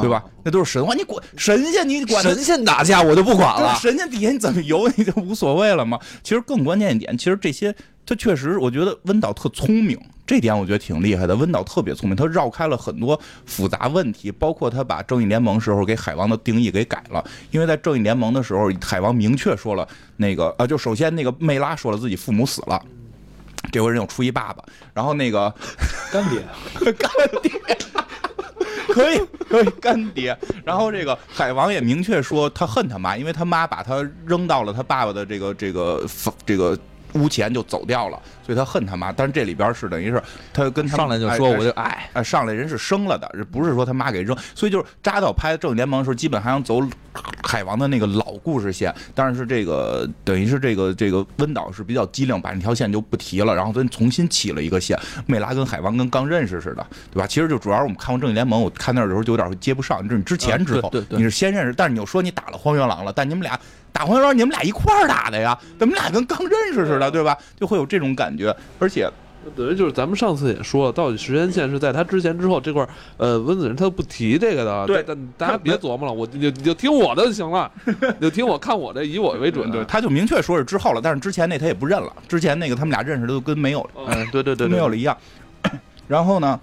[0.02, 0.22] 对吧？
[0.42, 3.74] 那都是神话，你管神仙你管神仙打架我就不管了。
[3.80, 5.98] 神仙底下你怎么游你就无所谓了嘛。
[6.22, 7.74] 其实更关键一点，其实这些
[8.06, 11.34] 他确实，我觉得温导特聪明，这点我觉得挺厉害的。
[11.36, 17.24] 温导特别聪明，他绕开了很多复杂问题，包括他把正义联盟时候给海王的定义给改了。
[17.50, 22.82] 因为在正义联盟的时候，海王明确说了那个啊，就首先那个梅拉说了自己父母死了。
[23.72, 24.62] 这回人有出一爸爸，
[24.92, 25.52] 然后那个
[26.12, 26.42] 干爹，
[26.92, 27.10] 干
[27.42, 27.50] 爹，
[28.88, 30.36] 可以可以干爹。
[30.62, 36.06] 然后这个海王也明确说他恨他妈，因为他妈把他扔到了他爸爸的这个这个
[36.44, 36.78] 这个
[37.14, 39.12] 屋前就走掉了，所以他恨他妈。
[39.12, 40.22] 但是这里边是等于是
[40.52, 46.80] 他跟他上来就说哎我就爱，啊，上来人是生了的，不是说他妈给扔，所以就是扎导拍《正义联盟》的时候，基本还想走
[47.42, 57.26] 海王的那个老故事线，但是这个等于是这个这个温导是比较机灵，把那条线就不提了，然后咱重新起了一个线，梅拉跟海王跟刚认识似的，对吧？
[57.26, 63.58] 其实就主要是我们看过《正义联盟》，我看那儿的时候就有点接不上，就是你之前之后，对对你是先认识，但是你又说你打了荒原狼了，但你们俩。
[63.94, 65.56] 打荒原狼，你们俩一块儿打的呀？
[65.78, 67.38] 怎么俩跟刚认识似的，对吧？
[67.58, 69.08] 就会有这种感觉，而且
[69.54, 79.70] 等于就是咱们上次也说了，到底时间线是在他之前之后这块儿，呃，温子仁他不提这个的，对大家别琢磨了，我你就你就听我的就行了， 你就听我看我的，以我为准。
[79.70, 85.16] 对，他就明确说是之后了，但是之前那他也不认了，之前那个他们俩认识的都跟没有嗯，对对对跟没有了一样。
[86.08, 86.58] 然后呢，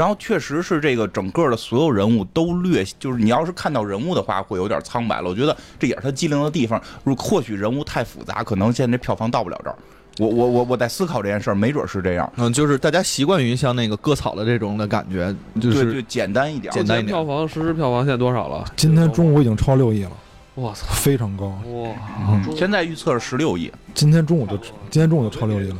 [0.00, 5.28] 然后确实是这个整个的所有人物都略，就是你要是看到人物的话，会有点苍白了。
[5.28, 6.80] 我觉得这也是他机灵的地方。
[7.04, 9.76] 如或许人物太复杂，可能现在这票房到不了这儿。
[10.18, 12.32] 我我我我在思考这件事儿，没准是这样。
[12.36, 16.72] 嗯，就是大家习惯于像那个割草的这种的感觉，就是对对，简单一点。
[16.72, 18.64] 简单一点票房实时票房现在多少了？
[18.76, 20.12] 今天中午已经超六亿了，
[20.54, 20.86] 我操！
[20.94, 21.48] 非常高。
[21.48, 21.90] 哇，
[22.26, 25.76] 嗯，现在预测是十六亿，今天中午就今天中午就超六亿了，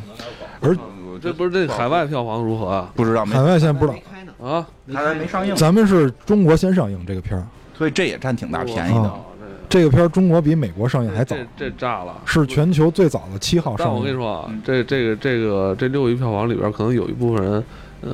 [0.61, 0.77] 而
[1.21, 2.91] 这不是这海外票房如何啊？
[2.95, 9.03] 不知道没海外现在不知道，啊，海外没上映，咱们是中国先上映这个片儿，所以这也占挺大便宜的。
[9.03, 9.21] 啊
[9.69, 12.13] 这个片儿中国比美国上映还早，这这炸了。
[12.25, 13.95] 是全球最早的七号上映。
[13.95, 17.65] 我跟你说啊嗯，这这个这个这六亿票房里边，可能有一部分人，
[18.01, 18.11] 呃，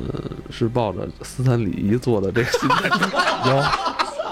[0.51, 2.87] 是抱着斯坦李仪做的这个心态。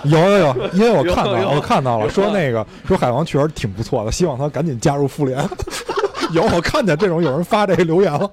[0.03, 5.43] 有有有有，因为我看到我看到了，说那个说海王确实挺不错的，希望他赶紧加入复联。
[6.31, 8.29] 有我看见这种有人发这个留言了，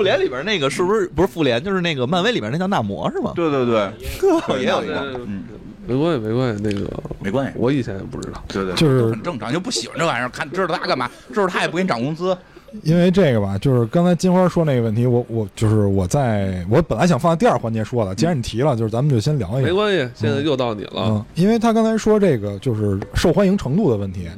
[0.00, 3.34] 复联里边那个是不是不是复联，就是那个漫威里边那叫纳摩是吗？
[3.36, 3.92] 对对对，
[4.58, 5.44] 也有一个，嗯，
[5.86, 6.62] 没关系，没关系。
[6.64, 8.42] 那个没关系，我以前也不知道。
[8.48, 11.10] 对对，就是很正常，就不喜欢这玩意儿，看知道他干嘛？
[11.34, 12.34] 知道他也不给你涨工资，
[12.82, 19.68] 因为这个吧，就是刚才金花说那个问题，我我就是我在我本来想放在第二环节说的，既然你提了，就是咱们就先聊一下。
[19.68, 20.92] 没关系，现在又到你了。
[21.08, 24.30] 嗯，因为他刚才说这个就是受欢迎程度的问题，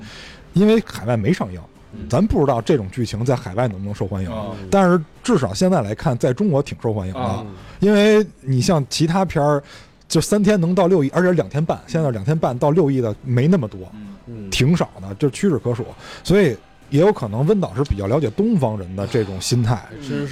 [0.54, 1.60] 因为海外没上映，
[2.08, 4.30] 咱不知道这种剧情在海外能不能受欢迎。
[4.70, 7.44] 但是至少现在来看，在中国挺受欢迎的，啊，
[7.80, 9.62] 因为你像其他片儿，
[10.08, 13.80] 就三天能到六亿，而且两天半，现在两天半到六亿的没那么多，
[14.26, 15.86] 嗯，挺少的，就屈指可数。
[16.22, 16.56] 所以
[16.90, 19.82] 也有可能温导是比较了解东方人的这种心态，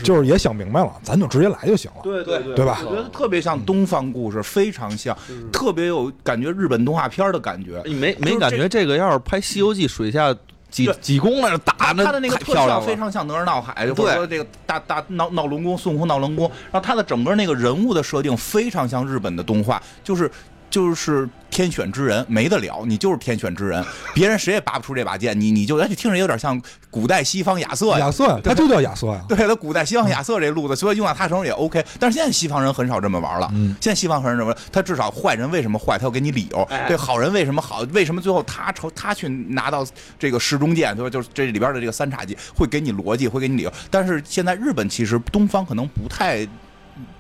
[0.05, 2.01] 就是也想明白了，咱就直接来就行了。
[2.03, 2.55] 对对对。
[2.55, 2.83] 对吧？
[2.85, 5.17] 我觉得特别像东方故事，非常像，
[5.51, 7.83] 特别有感觉日本动画片的感觉。
[7.87, 10.37] 你没没感觉这个要是拍《西游记》水下
[10.71, 12.81] 几对几公来打他他的那个特效。
[12.81, 20.31] 非常像《哪吒闹海》，或对者说这个大大闹闹龙宫，孙悟空闹龙宫，然后他的整个那个人物的设定非常像日本的动画，就是
[20.71, 27.99] 就是天选之人，没得了，你就是天选之人， 别人谁也拔不出这把剑，你你就而且听着有点像古代西方亚瑟呀。
[27.99, 29.25] 亚瑟呀，他就叫亚瑟呀。
[29.29, 31.85] 对他古代西方亚瑟这路子，所以用在他身上也 OK。
[31.99, 33.51] 但是现在西方人很少这么玩了。
[33.53, 36.67] 嗯现在西方人这么，他至少坏人为什么坏，他要给你理由。
[36.87, 39.85] 对好人为什么好，为什么最后他抽他去拿到
[40.19, 41.11] 这个时中剑，对吧？
[41.11, 43.73] 就是这里边的这个三叉戟，会给你逻辑，会给你理由。
[43.91, 46.47] 但是现在日本其实东方可能不太，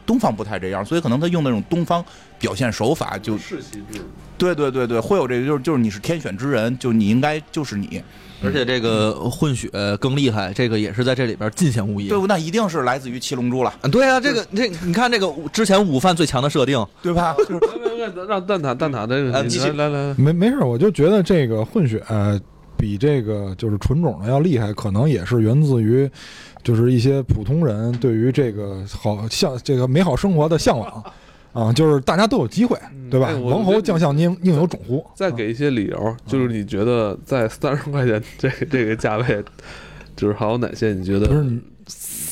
[0.07, 2.05] 东方不太这样，所以可能他用那种东方
[2.38, 4.01] 表现手法就，世袭制，
[4.37, 8.03] 对对对对，会有这个就是就是你是天选之人，就你应该就是你。
[8.43, 9.69] 而且这个混血
[10.01, 12.09] 更厉害，这个也是在这里边尽显无疑。
[12.09, 12.27] 对不？
[12.27, 17.37] 那一定是来自于七龙珠了，啊对啊，这个这你看这个之前午饭最强的设定，对吧？
[18.27, 22.40] 让蛋挞蛋挞这个，你啊继续来来来，没没事，我就觉得这个混血、呃
[22.81, 26.11] 比这个就是纯种的要厉害，可能也是源自于，
[26.62, 31.05] 就是一些普通人对于这个好向这个美好生活的向往
[31.53, 32.79] 啊，就是大家都有机会，
[33.11, 33.35] 对吧哎？
[33.35, 35.05] 王侯将相宁宁有种乎？
[35.14, 39.45] 再给一些理由，就是你觉得在三十块钱这个这个价位，
[40.16, 41.61] 就是还有哪些你觉得不是你，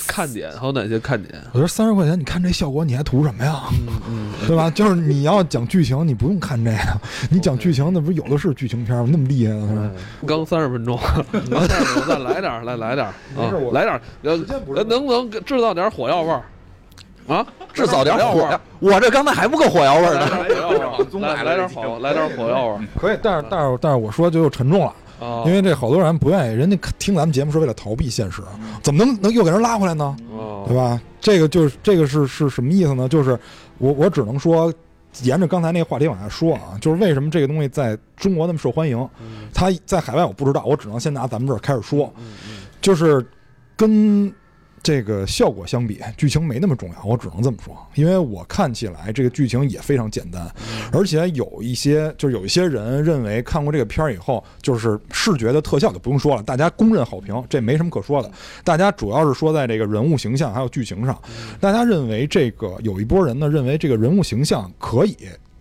[0.08, 0.50] 看点？
[0.58, 1.40] 还有哪些看点？
[1.52, 3.64] 我觉得三十块钱，你看这效果，你还图什么呀？
[4.08, 4.70] 嗯对吧？
[4.70, 9.08] 就是你要讲剧情，你不用看这个，你讲剧情，那不是有的是剧情片吗？
[9.12, 9.90] 那么厉害的
[10.26, 10.98] 刚三十分钟，
[11.50, 16.42] 刚三十分钟，再来点儿，来来点儿啊没事我，来点儿，呃能不能制造点火药味儿
[17.28, 17.46] 啊？
[17.74, 20.44] 制造点火药味儿，我这刚才还不够火药味儿来呢。
[20.48, 24.92] 点火药味儿往，中来来点火，来点火药味儿可以，但是但是但是我说就又沉重了。
[25.20, 25.44] 啊！
[25.46, 28.42] 因为这好多人不愿意，人家听咱们节目是为了逃避现实，
[28.82, 30.16] 怎么能能又给人拉回来呢？
[30.30, 31.00] 哦对吧？
[31.20, 33.08] 这个就是这个是是什么意思呢？
[33.08, 33.38] 就是
[33.78, 34.72] 我我只能说，
[35.22, 42.12] 沿着刚才那个话题往下说啊，就是为什么这个东西在中国那么受欢迎，嗯它在海外我不知道，我只能先拿咱们这儿开始说，
[42.80, 43.24] 就是
[43.76, 44.32] 跟
[44.88, 50.50] 这个效果相比，剧情没那么重要，我只能这么说，因为我看起来这个剧情也非常简单，
[50.90, 58.32] 而且有一些就是有一些人认为看过这个片儿以后，就是视觉的特效就不用说了，大家公认好评，这没什么可说的。
[58.64, 61.20] 大家主要是说在这个人物形象还有剧情上，
[61.60, 65.18] 大家认为这个有一波人呢认为这个人物形象可以，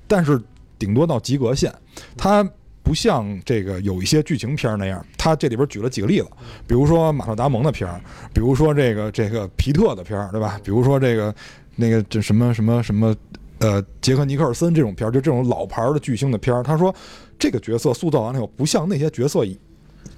[0.07, 0.41] 但是
[0.79, 1.69] 顶多到及格线，
[2.15, 2.49] 它。
[2.87, 6.27] 不像这个有一些剧情片儿那样，他这里边举了几个例子，
[6.65, 7.99] 比如说马特·达蒙的片儿，
[8.33, 10.57] 比如说这个这个皮特的片儿，对吧？
[10.63, 11.35] 比如说这个
[11.75, 13.13] 那个这什么什么什么，
[13.59, 16.95] 呃，杰克·尼克尔森这种片儿，就这种老牌儿的巨星的片儿，他说
[17.37, 19.59] 这个角色塑造完了以后，不像那些角色一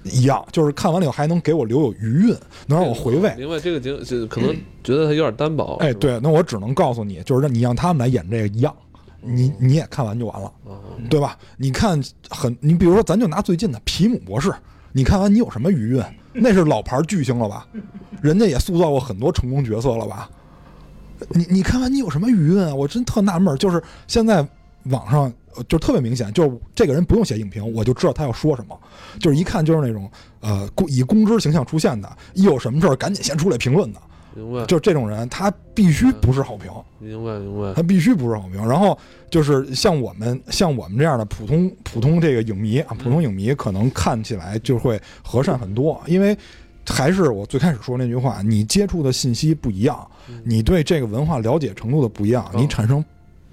[0.04, 2.36] 一样，就是看完了以后还能给我留有余韵，
[2.68, 3.34] 能让我回味。
[3.36, 4.54] 明白这个景，就可能
[4.84, 5.76] 觉得他有点单薄。
[5.80, 8.72] 哎，对，那我只能告诉你，就是让你让他们来演这个一样，
[9.22, 10.52] 你你也看完就完了。
[10.64, 11.36] 哦对吧？
[11.56, 14.52] 你看很，你比如说，咱就拿最近的皮姆博士，
[14.92, 16.04] 你看完你有什么余韵？
[16.32, 17.66] 那是老牌巨星了吧？
[18.22, 20.30] 人家也塑造过很多成功角色了吧？
[21.30, 22.74] 你你看完你有什么余韵啊？
[22.74, 24.46] 我真特纳闷，就是现在
[24.84, 28.78] 网上呃就特别明显，就是这个人不用写影评，我就知道他要说什么，
[29.18, 34.00] 就是一看就是那种呃公以公知形象出现的，一有什么事儿赶紧先出来评论的，
[34.40, 36.70] 明白，就这种人，他必须不是好评。
[36.98, 37.74] 明白，明白。
[37.74, 38.66] 他必须不是好评。
[38.66, 38.98] 然后
[39.30, 46.36] 就是像我们像我们这样的普通普通这个影迷啊，普通影迷可能看起来就会和善很多，因为
[46.86, 50.08] 还是我最开始说那句话，你接触的信息不一样，
[50.44, 53.04] 你对这个文化了解程度的不一样，嗯你产生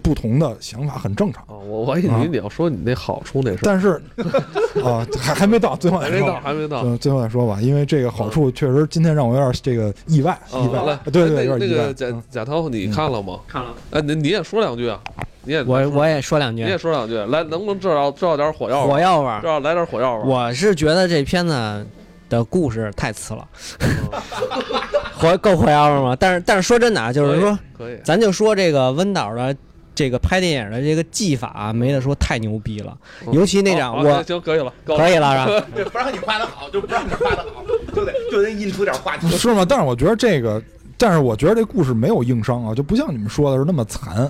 [0.07, 1.43] 不同的想法很正常。
[1.47, 4.01] 哦，我我以啊为你要说你那好处那事儿，但是
[4.81, 6.81] 啊，还还没到，最后还没到，还没到。
[6.85, 11.93] 嗯，最后再说吧，因为这个好处确实今天让我有点这个意外，哦意外来，对对，哎那有点意外那个。
[11.93, 13.39] 贾嗯贾涛，你看了吗？
[13.49, 14.97] 看了，哎，你你也说两句啊，
[15.43, 18.87] 你也我我也说两句你也说两句，来，能不能制造制造点火药？
[18.87, 19.47] 火药味儿制。
[19.47, 20.25] 造来点火药味儿。
[20.25, 21.85] 我是觉得这片子
[22.29, 23.47] 的故事太次了，
[25.17, 26.15] 火够火药味儿吗？
[26.19, 29.55] 但是但是说真的啊，就是说，可以，咱就说这个温导的
[29.97, 32.95] 这个拍电影的这个技法啊没得说，太牛逼了。
[33.25, 35.67] 嗯尤其那场好我好行可以 了，可以了是吧？
[35.75, 37.63] 对， 不让你画的好，就不让你画的好。
[37.95, 39.27] 就得就得印出点话题。
[39.29, 39.65] 是吗？
[39.67, 40.61] 但是我觉得这个，
[40.99, 44.29] 但是我觉得这故事没有硬伤啊，就不像你们说的是那么惨。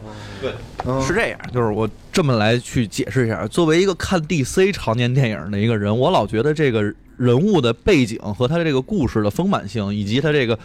[1.05, 3.45] 是这样，就是我这么来去解释一下。
[3.47, 6.81] 作为一个看 DC 常年电影的一个人，我老觉得这个
[7.17, 10.57] 人物的背景和他这个故事的丰满性，以及他这个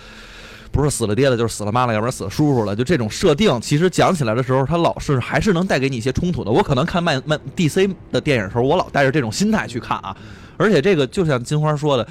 [0.73, 6.51] 不是死了爹了，就是死了妈了，要不然死了叔叔了，就这种设定，其实讲起来的时候，他老是还是能带给你一些冲突的。
[6.51, 10.17] 我可能看漫漫 DC 的电影的时候，我老带着这种心态去看啊。
[10.57, 12.09] 而且这个就像金花说的，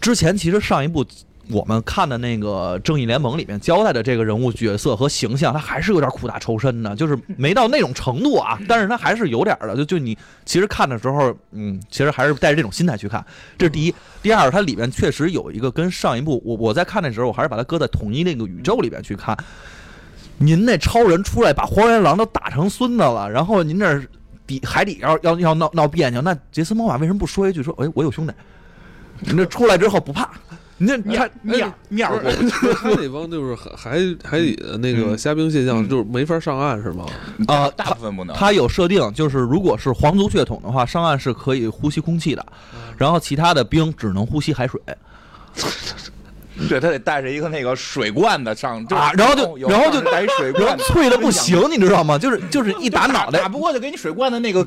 [0.00, 1.04] 之前其实上一部。
[1.50, 9.76] 我们看的那个《正义联盟》里面交代的这个人物角色和形象，他还是有点苦大仇深的，就是没到那种程度啊，但是他还是有点的。
[9.76, 13.24] 就就你其实看的时候，嗯，其实还是带着这种心态去看，
[13.58, 13.94] 这是第一。
[14.22, 19.36] 第二，它里面确实有一个跟上一部我我在看的时候，我还是把它搁在统一那个宇宙里边去看。
[20.38, 24.00] 您那超人出来把荒原狼都打成孙子了，然后您这
[24.46, 28.32] 底海底要要要闹闹别扭，那杰森·魔法为什么不说一句说，哎，我有兄弟？
[29.20, 30.30] 你这出来之后不怕？
[30.82, 32.18] 你这面面面过，
[32.72, 37.06] 他那帮就是海海底的那个虾兵蟹将，就是没法上岸是吗？
[37.46, 38.34] 啊，大部分不能。
[38.34, 42.44] 他有设定，就是如果是皇族血统的话，上岸是可以呼吸空气的，
[42.96, 44.80] 然后其他的兵只能呼吸海水。
[46.68, 52.18] 对他得带着一个那个水罐子上啊，然后就然后就带水罐，脆的不行，你知道吗？
[52.18, 54.62] 就是就是一打脑袋，打不过就给你水罐子那个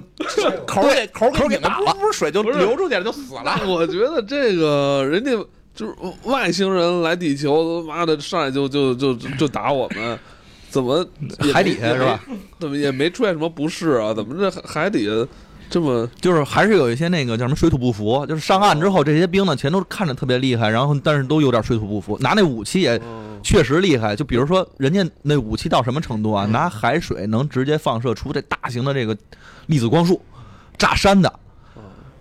[0.66, 3.60] 口给口口给打了，不是水就流出去了就死了。
[3.68, 5.32] 我觉得这个人家。
[5.76, 10.18] 就是外星人来地球，他妈的上来就就就就打我们，
[10.70, 11.06] 怎么
[11.54, 12.20] 海底下是吧？
[12.58, 14.14] 怎么也没出现什么不适啊？
[14.14, 15.28] 怎么这海底下
[15.70, 18.26] 这么就是还是有一些那个叫什么水土不服？
[18.28, 23.02] 就是上岸之后，这些兵呢全都看着特别厉害，然后但是都有点水土不服，拿那武器也
[23.44, 24.16] 确实厉害。
[24.16, 26.46] 就比如说人家那武器到什么程度啊？
[26.46, 29.18] 拿海水能直接放射出这大型的这个
[29.66, 30.22] 粒子光束，
[30.78, 31.40] 炸山的。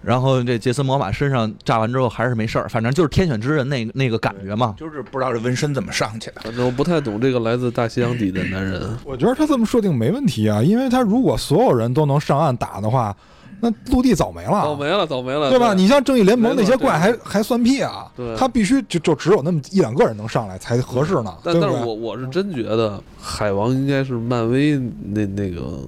[0.04, 6.42] 然后这杰森魔法身上炸完之后还是没事儿，反正就是天选之人那那个感觉嘛，就是不知道这纹身怎么上去的。
[6.42, 8.96] 反正我不太懂这个来自大西洋底的男人。
[9.04, 13.16] 我觉得他这么设定没问题啊，因为他如果所有人都能上岸打的话，
[13.60, 15.74] 那陆地早没了，早没了，早没了，对吧？
[15.74, 18.06] 你像正义联盟那些怪还还算屁啊？
[18.16, 21.34] 对，他必须就就只有那么一两个人能上来才合适呢。
[21.42, 25.80] 但但是我我是真觉得海王应该是漫威那那个。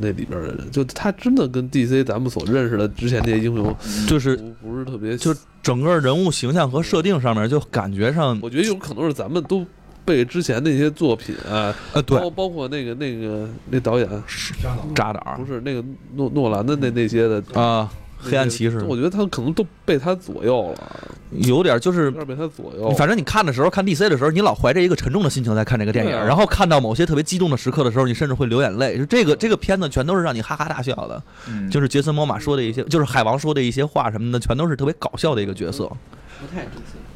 [0.00, 3.74] 那里边的人，就他真的跟 DC 咱们所认识的之前那些英雄，
[4.06, 9.66] 就是不是特别，就整个人物形象和设定上面，就感觉上，我觉得有可能是咱们都
[10.08, 14.08] 被之前那些作品啊，呃，对，包包括那个那个那导演
[14.94, 17.90] 扎导，不是那个诺诺兰的那那些的啊。
[18.20, 22.90] 黑暗骑士，我觉得他可能都被他左右了，有点就是有点被他左右。
[22.94, 28.98] 反正你看的时候，看 DC 的时候，你老怀着一个沉重的心情在看这个电影，然后看到某些特别激动的时刻的时候，你甚至会流眼泪。
[28.98, 31.22] 就这个这个片子全都是让你哈哈大笑的，
[31.70, 35.84] 就是杰森·摩玛说的一些，就是海王说的一些话什么的，全都是特别搞笑的一个角色。
[36.40, 37.07] 不太 DC。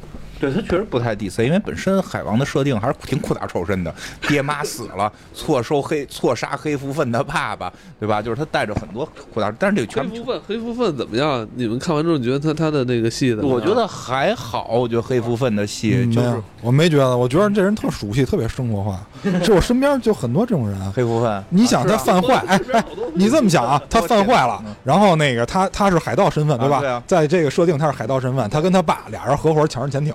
[0.43, 3.95] 对他确实不太 DC，因为本身海王的设定还是挺苦大仇深的，
[4.27, 8.21] 爹妈死了，错收黑错杀黑福分的爸爸，对吧？
[8.21, 11.47] 就是他带着很多苦大，但是这个黑福分黑福分怎么样？
[11.55, 14.71] 你们看完之后，你觉得他他的那个戏的，我觉得还好。
[14.73, 18.99] 我觉得黑福分的戏就是我没觉得，我觉得这人特熟悉，特别生活化。
[19.45, 21.43] 就我身边就很多这种人，黑福分。
[21.49, 23.81] 你想他犯坏，哎哎，你这么想啊？
[23.89, 27.01] 他犯坏了，然后那个他他是海盗身份，对吧？
[27.07, 30.13] 在这个设定他是海盗身份，他跟他爸俩人合伙抢人潜艇。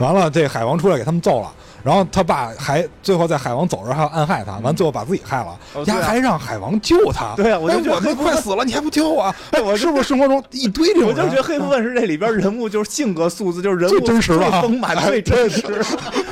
[0.00, 1.52] 完了，这海王出来给他们揍了，
[1.82, 7.34] 然后他爸还最后在海王走着还要暗害他，完最后把自己害了，丫还让海王救他。
[7.36, 9.34] 对啊，我就我快死了，你还不救我？
[9.52, 11.08] 哎，我是不是生活中一堆这种？
[11.08, 15.62] 我就觉得黑部分是这里边人物就是性格素质就是人物最真实了，丰满最真实。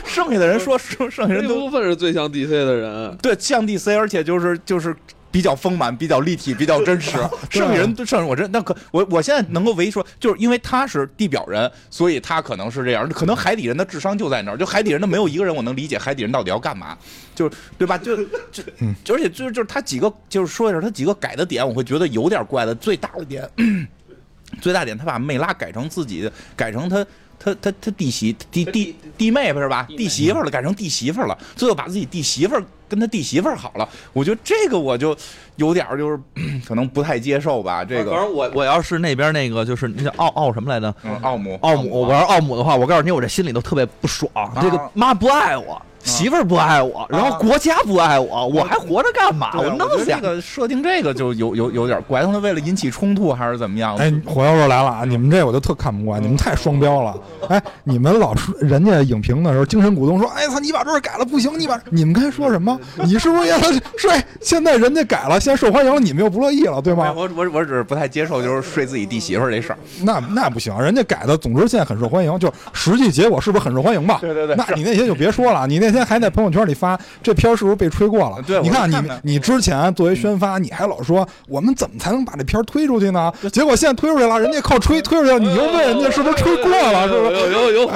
[0.05, 4.94] 剩下的人说剩剩下人都部分是最像 DC 的人，对，像 DC，而且就是就是。
[5.37, 7.11] 比较丰满，比较立体，比较真实。
[7.51, 13.07] 剩下人都剩下我真那可我我现在能够唯一说，就是因为他是地表人，所以他可能是这样。
[13.11, 16.96] 可能海底人的智商就在那儿，就海底人的没有一个人我能理解海底人到底要干嘛，
[17.35, 17.99] 就是对吧？
[17.99, 18.16] 就
[18.51, 18.62] 就
[19.14, 22.75] 而且就是就是他几个就是说一下他几个改的点，我会觉得有点怪的。
[22.77, 23.46] 最大的点，
[24.62, 27.05] 最大点，他把梅拉改成自己，改成他。
[27.38, 29.87] 他他他弟媳弟弟弟妹夫是吧？
[29.90, 32.57] 弟媳妇了，改成弟媳妇了，最后把自己弟媳妇
[32.88, 33.88] 跟他弟媳妇好了。
[34.12, 35.16] 我觉得这个我就
[35.57, 36.18] 有点就是
[36.66, 37.85] 可能不太接受吧。
[37.85, 40.94] 这个，反正我我要是那边那个就是那叫奥奥什么来着？
[41.22, 42.03] 奥姆奥姆。
[42.03, 44.30] 我要是奥姆的话，我告诉你，我这心里头特别不爽。
[44.61, 45.80] 这个妈不爱我。
[46.07, 49.50] 媳妇儿不爱我，然后国家不爱我，我还活着干嘛？
[49.52, 50.20] 对啊弄死这！
[50.20, 53.96] 个设定这个就有有有点怪，他们为了引起冲突还是怎么样？
[53.96, 55.04] 哎，火药味来了啊！
[55.04, 57.14] 你们这我就特看不惯，你们太双标了。
[57.48, 62.78] 哎，你们老说人家影评的时候，精神股东说：“哎操，你把这儿改了不行，你把你们该说什么？
[63.04, 63.59] 你是不是也
[63.98, 64.20] 睡？
[64.40, 67.12] 现在人家改了，现在受欢迎了，你们又不乐意了，对哎吗？
[67.16, 69.78] 我我我只是不太接受，就是睡自己弟媳妇儿这事儿。
[70.02, 74.18] 那那不行，人家改的，总之现在很受欢迎，就实际结果是不是很受欢迎吧？
[74.20, 78.36] 对对对那你那些就别说了，你那天还在朋友圈里发这片儿是不是被吹过了？
[78.47, 83.32] 对你看你你之前作为宣发，你还老说我们怎么才能把这片儿推出去呢？
[83.53, 87.53] 结果现在推出去了，人家靠吹推出去了，你又问人家是不是吹过了，是不是？
[87.53, 87.86] 有有有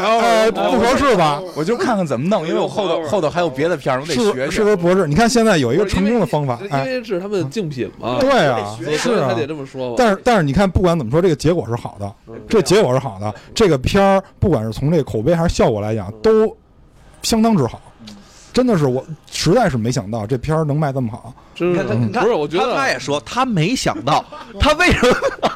[0.53, 1.41] 不合适吧？
[1.55, 4.51] 我就看看怎么弄，因为我后头后头还有别的片儿，我得是学学。
[4.51, 5.07] 是不是博士？
[5.07, 9.47] 你看现在有一个成功的方法， 因哎，为是他们竞品嘛， 对啊，是啊得。
[9.47, 9.95] 这么说嘛。
[9.99, 12.13] 但是但是你看，不管怎么说，这个结果是好的，
[12.49, 13.35] 这结果是好的。
[13.55, 16.57] 这个片儿不管是从这个口碑还是效果来讲，都
[17.23, 17.81] 相当之好。
[18.53, 21.35] 真的是我实在是没想到这片儿能卖这么好。
[21.57, 21.65] 不
[22.27, 24.25] 是，我觉他他得也说他没想到，
[24.59, 25.51] 他为什么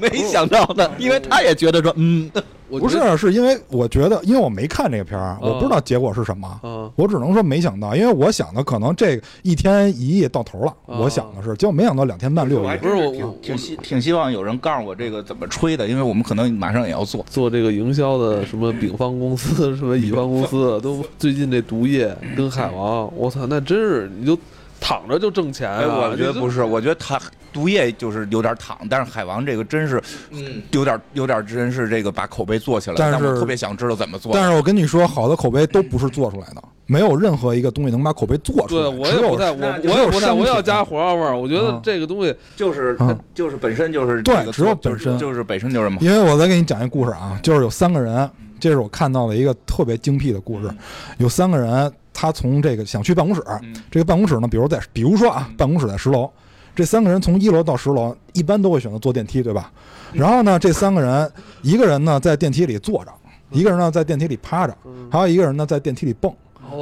[0.00, 0.90] 没想到呢？
[0.98, 2.30] 因为他也觉得说，嗯，
[2.68, 6.46] 不是，是因为我觉得，因为我没看这个片儿，我不知道结果是什么。
[6.62, 12.76] 啊，我只能说没想到，因为我想的可能这一天一亿到头了，啊我想的是，结果没想到两天半六亿。
[12.78, 17.24] 不是我挺我挺希挺希望有人告诉我这个怎么吹的，因为我们可能马上也要做。
[17.28, 24.38] 做这个营销的什么丙方公司、什么乙方公司，都最近这毒液跟海王，我操，那真是你就
[24.80, 27.20] 躺着就挣钱我觉得不是，我觉得他
[27.52, 34.32] 毒液就是有点躺，但是海王这个真是，嗯，有点有点真是这个把口碑做起来，但是我特别想知道怎么做。
[34.32, 38.82] 但是我跟你说，好的口碑都不是做出来的，没有任何一个东西能把口碑做出来。
[38.82, 41.36] 对我也不太，我我也不太，我要加火药味儿。
[41.36, 45.98] 我觉得嗯这个东西，就是嗯就是本身就是对这个只有本身就是本身就是嘛。
[46.00, 50.70] 因为我再给你讲一个故事啊，就是有三个人，这是我看到的一个特别精辟的故事。
[51.18, 56.30] 有三个人，他从这个想去办公室，嗯这个办公室呢，比如在，比如说啊，办公室在十楼，
[56.74, 59.70] 这三个人从一楼到十楼，一般都会选择坐电梯，对吧？
[60.12, 61.30] 然后呢，这三个人，
[61.62, 63.12] 一个人呢在电梯里坐着，
[63.50, 64.76] 一个人呢在电梯里趴着，
[65.10, 66.32] 还有一个人呢在电梯里蹦。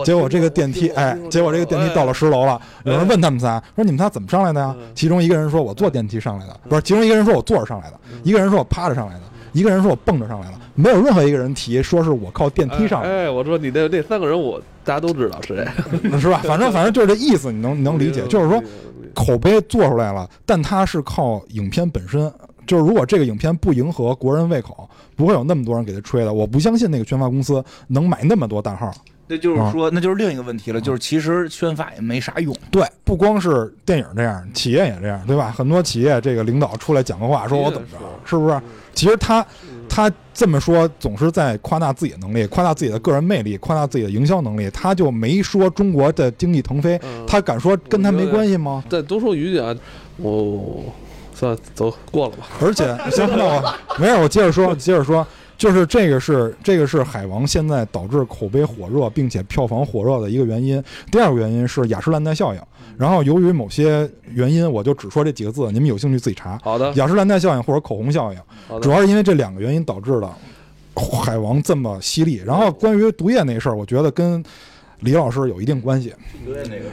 [0.04, 2.60] 结果这个电梯，哎，结果这个电梯到了十楼了。
[2.84, 9.20] 有人问他们仨说：“你们仨怎么上来的呀？”其中一个人说：“我坐电梯上来的。”不是，其中一个人说：“我坐着上来的。”一个人说：“我趴着上来的。”
[9.52, 13.02] 一个人说：“我蹦着上来了。”没有任何一个人提说是我靠电梯上。
[13.02, 15.66] 哎，我说你那那三个人，我大家都知道是谁，
[16.20, 16.40] 是吧？
[16.44, 18.62] 反正反正就是这意思，你能你能理解，就是说
[19.14, 22.32] 口碑做出来了，但它是靠影片本身。
[22.66, 26.30] 就是如果这个影片不迎合国人胃口，不会有那么多人给他吹的。
[26.30, 28.92] 我不相信那个宣发公司能买那么多大号。
[29.28, 32.54] 那就是说，那就是另一个问题了，就是其实宣发也没啥用。
[32.70, 35.52] 对，不光是电影这样，企业也这样，对吧？
[35.56, 38.60] 很多企业这个领导出来讲个话，说我怎么着，是不是？
[38.94, 39.46] 其实他
[39.88, 44.68] 他这么说，总是在夸大自己的能力，夸大自己的个人魅力，夸大自己的营销能力。
[44.70, 48.82] 他就没说中国的经济腾飞，嗯他敢说跟他没关系吗？
[48.88, 49.74] 再多说一句啊，
[50.16, 50.82] 我
[51.32, 52.48] 算了，走过了吧。
[52.60, 55.24] 而且，行，那我没事，我接着说，接着说，
[55.58, 60.82] 就是这个是这个是海王现在导致口碑火热，并且票房火热的一个原因。
[61.10, 62.60] 第二个原因是雅诗兰黛效应。
[62.96, 66.58] 然后由于某些原因，我就只说这几个字，你们有兴趣自己查。
[66.62, 70.30] 好的，雅诗兰黛效应或者口红效应，主要是因为这两个原因导致的
[70.94, 72.42] 海王这么犀利。
[72.44, 74.42] 然后关于毒液那事儿，我觉得跟
[75.00, 76.12] 李老师有一定关系。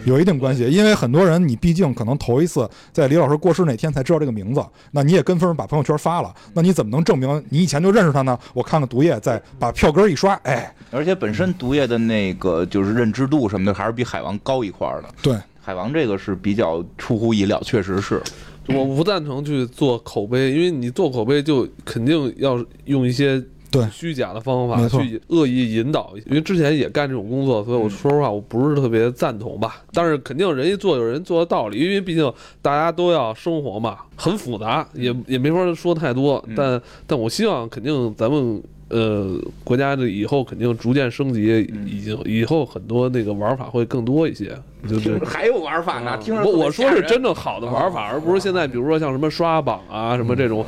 [0.05, 8.37] 有一定关系，因为很多人你毕竟可能头一次在李老师过世那天才知道这个名字，那你也跟风把朋友圈发了，那你怎么能证明你以前就认识他呢？
[8.53, 15.09] 我看看毒液，再把票根一刷，哎，而且本身毒液的那个就是认知度什么的，还是比海王高一块儿的。
[15.21, 18.21] 对，海王这个是比较出乎意料，确实是。
[18.67, 23.41] 我不赞成去做口碑，因为你做口碑就肯定要用一些
[23.71, 26.13] 对虚假的方法去恶意引导。
[26.27, 29.83] 因为之前也干这种工作，所以我说实话，我不是特别赞同吧。
[29.93, 36.43] 但是肯定人家做有人做的道理，因为毕竟大家都要生活嘛，很复杂，也也没法说太多。
[36.47, 38.61] 嗯但但我希望肯定咱们。
[38.87, 44.55] 呃，国家的以后肯定逐渐升级，嗯已经以后很多那个玩法会更多一些，
[44.87, 47.21] 就是还有玩法呢，听着我我说是真。
[47.23, 50.63] 正好的玩法，而不是现在比如说像什么刷榜啊，什么这种，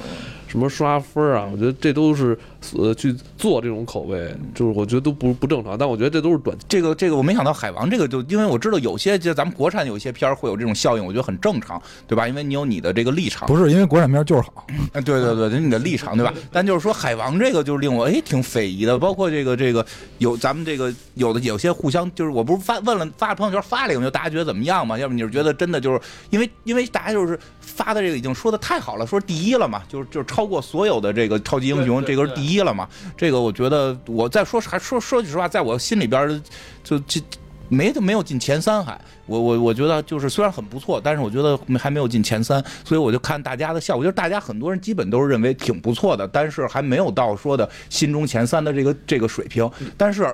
[0.47, 2.35] 什么刷分儿啊，我觉得这都是
[2.75, 5.77] 呃去做这种口味，就是我觉得都不不正常。
[5.77, 12.27] 但我觉得这都是短这个这个我没想到海王这个就因为我知道有些就咱们国产有一些片儿会有这种效应，我觉得很正常，对吧？
[12.27, 16.33] 因为你有你的这个立场，不是因为国产片就是好，哎，对对对，你的立场对吧？
[16.51, 19.85] 但就是说海王这个就是令我哎挺匪夷的，包括这个这个
[20.17, 24.97] 有咱们这个有的有些互相就是我不是发问了发朋友圈发了一个，就大家觉得怎么样嘛？
[24.97, 25.99] 要不你是觉得真的就是
[26.29, 32.87] 因为因为大家就是发的这个已经说的太好了，说第一了嘛，就是就是超过所有的这个超级英雄，这个是第一了嘛？
[33.15, 36.41] 这个我觉得我再说还说说句实话，在我心里边
[36.83, 37.21] 就就
[37.69, 50.33] 没没有进前三还，我我我觉得就是虽然很不错，但是我觉得还没有进前三，所以我就看大家的效果，就是大家很多人基本都是认为挺不错的，但是还没有到说的心中前三的这个这个水平，但是。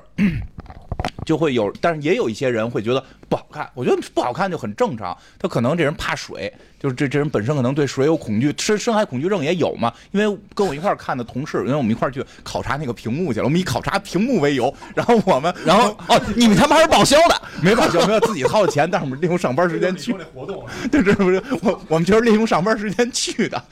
[1.25, 3.69] 就会有，但是也有一些人会觉得不好看。
[3.73, 6.53] 我觉得不好看就很正常，他可能这人怕水，
[6.83, 9.93] 就是这这人本身可能对水有恐惧，深深海恐惧症也有嘛。
[10.11, 20.13] 因为跟我一块儿看的同事，因为我们一块儿去考察那个屏幕去了，我们以考察屏幕为由，然后我们，然后哦，你们他妈还是报销的， 没报销， 没有自己掏的钱，但是我们利用上班时间去。
[20.33, 23.63] 活动， 对，这不是我我们就是利用上班时间去的，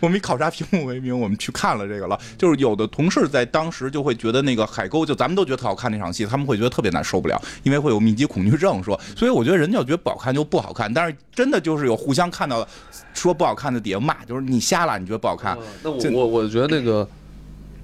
[0.00, 2.16] 我们以考察屏幕为名，我们去看了这个了。
[2.38, 12.66] 就是有的同事在当时就会觉得那个海沟，就咱们都觉得特好看那场戏，他们会觉得特别难受不了，因为会有密集恐惧症，说，所以我觉得人家觉得不好看就不好看，但是真的就是有互相看到
[13.14, 15.56] 说不好看的底下骂，就是你瞎了，你觉得不好看？
[15.82, 17.08] 那我我我觉得那个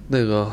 [0.09, 0.51] 那个，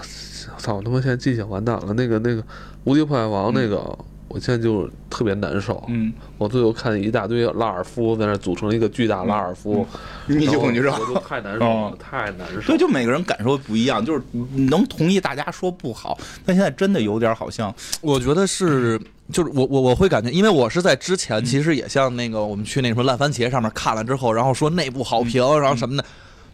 [0.58, 2.42] 操，我他妈现在记性完蛋了，那个那个
[2.84, 3.98] 无敌破坏王那个。
[4.36, 9.86] 我现在就特别难受，嗯，我最后看一大堆拉尔夫在那组成了一个巨大拉尔夫，
[10.26, 12.60] 密集恐惧症，我就 太难受了，太难受。
[12.66, 14.20] 对就每个人感受不一样，就是
[14.68, 19.00] 能同意大家说不好，但现在真的有点好像，我觉得是，
[19.32, 26.04] 就是我我我会感觉，因为我是在之前其实也像那个我们去那什么烂番茄上面看了之后，然后说内部好评，然后什么的。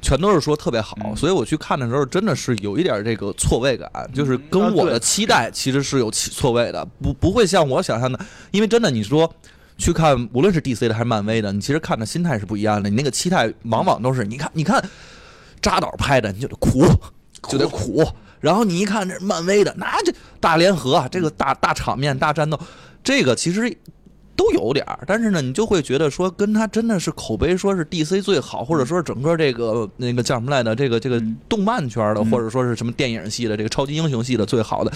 [0.02, 8.18] 全都是说特别好，所以我去看的时候真的是有一点这个错位感，就是跟我的期待其实是有错位的，不不会像我想象的，
[8.50, 9.32] 因为真的你说
[9.78, 14.84] 去看无论是 DC 的还是漫威的，你其实看的心态是不一样的，你那个期待往往都是你看你看
[15.60, 16.84] 扎导拍的你就得苦
[17.48, 18.04] 就得苦，
[18.40, 22.60] 然后你一看这漫威的那这大联合这个大大场面大战斗，
[23.04, 23.74] 这个其实。
[24.34, 34.92] 都有点儿，但是呢，你就会觉得说，跟他真的是口碑说是 DC 最好，或者说是整个这个那个叫什么来的，这个这个动漫圈的，或者说是什么电影系的，这个超级英雄系的最好的，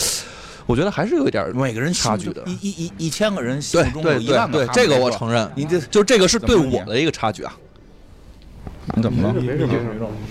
[0.67, 2.43] 我觉得还是有一点每个人差距的。
[2.47, 7.57] 一一一一千个人心目中有一万个，对这个我承认，你这就这个是对我的一个差距啊。
[8.95, 9.35] 你怎么了？
[9.35, 9.81] 没事没事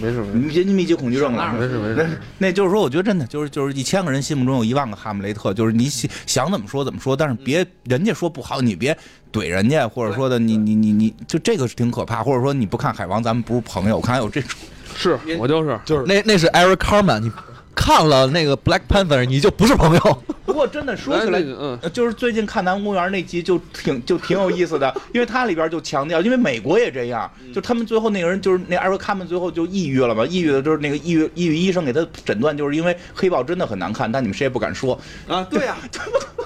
[0.01, 1.53] 没事，你别密集恐惧症了。
[1.53, 8.97] 没事没事，那就是说，我觉得真的就是就是一千个人心目中有一万个哈姆雷特，就是你想怎么说怎么说，但是别人家说不好，你别
[9.31, 13.97] 怼人家，或者说的你你你你就这个是挺可怕，或者说你不看海王，咱们不是朋友。
[13.97, 14.51] 我看还有这种，
[14.95, 17.31] 是我就是就是那那是 Eric Carmen，你。
[17.75, 20.23] 看了那个 Black Panther，你就不是朋友。
[20.45, 34.97] 不过真的说起来， 嗯，就是最近看《南公园》那集就挺就挺有意思的， 因为它里边就强调，因为美国也这样，就他们最后那个人就是那艾瑞卡们最后就抑郁了嘛，抑郁的就是那个抑郁抑郁医生给他诊断，就是因为黑豹真的很难看，但你们谁也不敢说
[35.27, 35.75] 啊，对呀。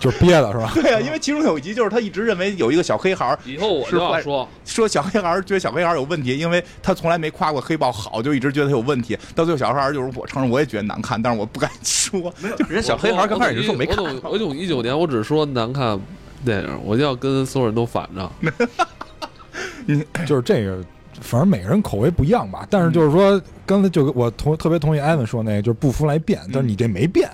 [0.00, 0.72] 就是憋的是吧？
[0.74, 9.16] 对啊，因为其中有一集就是他一直认为有一个小黑孩儿，以后我就要说说小黑孩儿觉得小黑孩儿有问题，因为他从来没夸过黑豹好，就一直觉得他有问题。
[9.34, 12.32] 到最后小黑孩儿就是我承认我也觉得难看，但是我不敢说。
[12.42, 14.02] 没有，人小黑孩儿刚开始就说没看。
[14.24, 16.00] 我懂一九年，我只说难看
[16.44, 18.30] 电影，我就要跟所有人都反着。
[19.84, 20.82] 你就是这个，
[21.20, 22.66] 反正每个人口味不一样吧。
[22.70, 27.28] 但是就是说，刚才就我同特别同意艾文说那个，就是不服来辩，但是你这没变。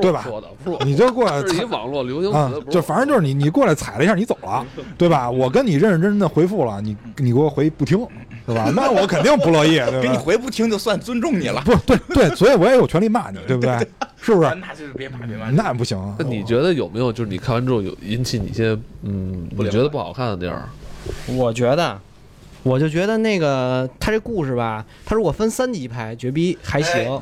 [0.00, 0.22] 对吧？
[0.22, 4.64] 说的不是，你就过来踩网络流行词，就反正就是你，你过来踩了一下，你走了，
[4.96, 5.30] 对吧？
[5.30, 7.98] 我跟你认认真真的回复了，你你给我回不听，
[8.46, 8.70] 对吧？
[8.74, 10.00] 那我肯定不乐意，对吧？
[10.00, 13.76] 给你回不听就算尊重你了，不对对，所以我也有权利骂你，对不对？
[14.20, 14.48] 是不是？
[14.54, 15.98] 那就是别骂别骂，那不行。
[16.18, 20.68] 那你觉得有没有就是你看完之后有引起你一些嗯你觉得不好看的地儿？
[21.28, 22.00] 我觉得。
[22.66, 27.20] 我就觉得那个他这故事吧，他如果分三集拍，绝逼还行。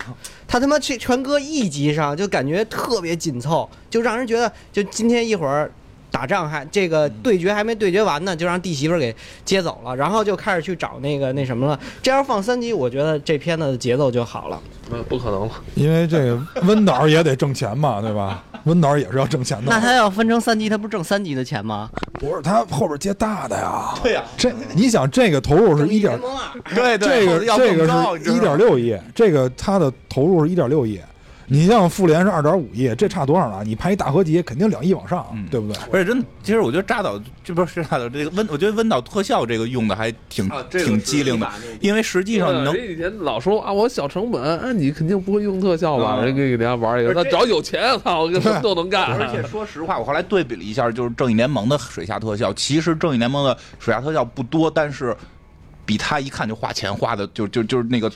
[0.48, 5.70] 他他妈去全搁一集上，就感觉特别紧凑，就让人觉得就今天一会儿
[6.14, 9.12] 打仗还这个对决还没对决完呢，就让弟媳妇给
[9.44, 11.78] 接走了，然后就开始去找那个那什么了。
[12.00, 14.60] 这要放三集，我觉得这片子的节奏就好了。
[14.88, 18.44] 那不可能了，因为这个温导也得挣钱嘛， 对吧？
[18.62, 19.64] 温导也是要挣钱的。
[19.66, 21.90] 那他要分成三集，他不挣三集的钱吗？
[22.20, 23.92] 不是，他后边接大的呀。
[24.00, 26.16] 对呀，这你想，这个投入是一点，
[26.76, 31.00] 对对， 这个这个是一点六亿，这个他的投入是一点六亿。
[31.46, 33.62] 你像复联是二点五亿，这差多少了？
[33.64, 35.76] 你拍一大合集，肯定两亿往上，对不对？
[35.92, 41.48] 而且真，其实我觉得扎导这不是扎导这个温，我觉得温导特效这个用的还挺挺机灵的，
[41.80, 46.20] 因为实际上你能以前老说啊，我小成本，啊，你肯定不会用特效吧？
[46.24, 49.04] 人给给大家玩一个，那只要有钱，操，我 什么都能干。
[49.04, 55.14] 而且 说实话，我后来对比了一下，就是正义联盟的水下特效，其实正义联盟的水下特效不多，但是。
[55.86, 58.10] 比他一看就花钱花的就就就是那个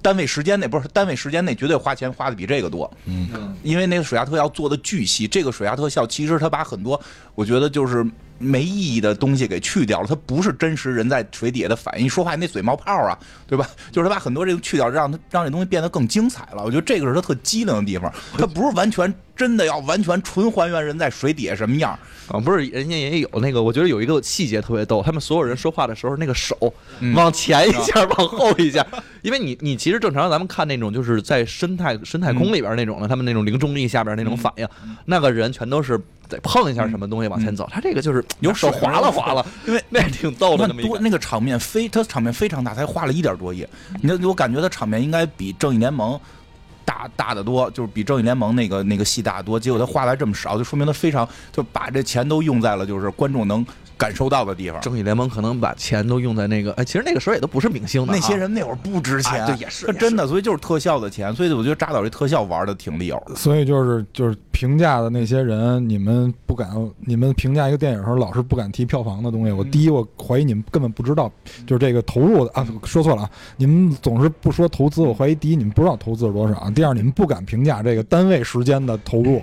[0.00, 7.00] 单位时间内不是单位时间内绝对花钱花的比这个多，嗯，因为那个水下特效做的巨细，这个水下特效其实他把很多
[7.34, 8.06] 我觉得就是
[8.38, 12.08] 没意义的东西给去掉了，它不是真实人在水底下的反应。
[12.08, 13.68] 说话那嘴冒泡啊，对吧？
[13.92, 16.62] 就是他把很多这个去掉，让它让这东西变得更精彩了。
[16.64, 21.98] 我觉得这个是他特机灵的地方， 他不是完全真的要完全纯还原人在水底下什么样。
[22.28, 28.86] 啊，不是，人家也有那个，我觉得有一个细节特别逗，他们所有人说话的时候，那个手嗯往前一下，往后一下，
[29.28, 34.66] 因为你你其实正常咱们看那种就是在深太深太空里边那种的，他们那种零重力下边那种反应，
[35.04, 36.00] 那个人全都是
[36.30, 40.88] 得碰一下什么东西往前走，他这个就是有手水划了划了， 因为那挺逗的那那么一个。
[40.88, 43.66] 多那个场面非，他场面非常大，才花了一点多亿。
[44.00, 46.18] 你我感觉他场面应该比正义联盟
[46.86, 49.60] 大大得多，就是比正义联盟那个那个戏大得多。
[49.60, 53.64] 结果他花来这么少，就说明他非常就把这钱都用在了就是观众能
[53.98, 54.80] 感受到的地方。
[54.80, 63.22] 正义联盟可能把钱都用在那个，哎，其实那个时候也都不是明星的啊，那些人那会儿不值钱，哎对也是也是他真的，所以就是特效的钱，所以我觉得扎导这特效玩的挺利落。
[63.34, 66.70] 所以就是就是评价的那些人，你们不敢，
[67.00, 69.52] 你们评价一个电影的时候老是不敢提票房的东西。
[69.52, 71.30] 我第一，我怀疑你们根本不知道，
[71.66, 79.42] 就是这个投入的啊，说错了啊，你们总是不说投资，我怀疑第一你们不知道投资是多少，第二你们不敢评价这个单位时间的投入，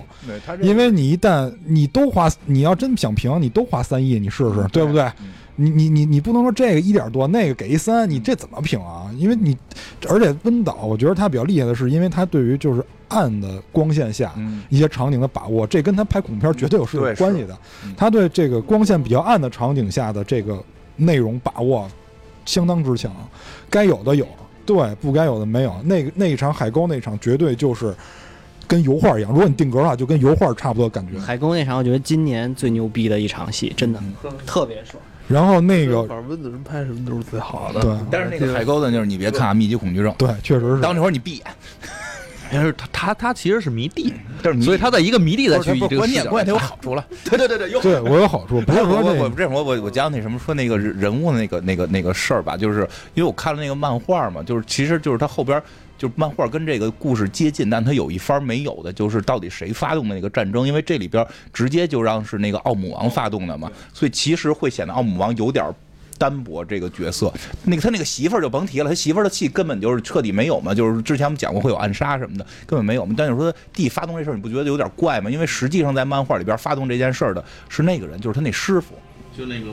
[0.62, 5.10] 因为你一旦你都花，你要真想评，你都花三亿，你试试，对不对？
[5.58, 9.10] 你你你你不能说这个一点多，那个给一三，你这怎么评啊？
[9.16, 9.56] 因为你，
[10.06, 17.94] 而且温导，我觉得他比较厉害的是，因为他对于就是暗的光线下嗯一些场景的把握，这跟他拍恐怖片绝对有是有关系的嗯。
[17.96, 20.62] 他对这个光线比较暗的场景下的这个
[20.96, 21.88] 内容把握
[22.44, 23.10] 相当之强，
[23.70, 24.28] 该有的有，
[24.66, 25.74] 对，不该有的没有。
[25.84, 27.96] 那个那一场海沟那场绝对就是
[28.66, 31.18] 跟油画一样，如果你定格的话，就跟油画差不多感觉。
[31.18, 34.32] 海沟那场，我觉得今年最牛逼的一场戏，真的嗯。
[34.46, 35.02] 特别爽。
[35.28, 37.80] 然后那个反正温子仁拍什么都是最好的。
[37.80, 37.96] 对。
[38.10, 40.80] 但是那个海沟的，就是你别看啊，密集恐惧症，对，确实是。
[40.80, 41.44] 当那会儿你闭眼，
[42.52, 47.04] 但是他他他其实是迷弟，但是你所以他在一个迷弟再去以不是关键关键它有好处了。
[47.24, 55.60] 对对对对，有对我有好处，不是我我我说这我我我讲那什么说那个人人物的那个那个那个事儿吧，就是因为我看了那个漫画嘛，就是其实就是他后边
[55.98, 65.74] 就是漫画跟这个故事接近，但他有一番没有的，就是到底谁发动的那个战争，因为这里边直接就让是那个奥姆王发动的嘛，所以其实会显得奥姆王有点儿
[66.18, 67.32] 单薄这个角色。
[67.64, 73.14] 那个他那个媳妇儿就甭提了，他媳妇儿的戏根本就是彻底没有嘛，就是之前我们讲过会有暗杀什么的，根本没有嘛。
[73.16, 75.30] 但是说弟发动这事儿，你不觉得有点怪吗？
[75.30, 78.94] 因为实际上在漫画里边发动这件事儿的是那个人，就是他那师傅。
[79.36, 79.70] 就那个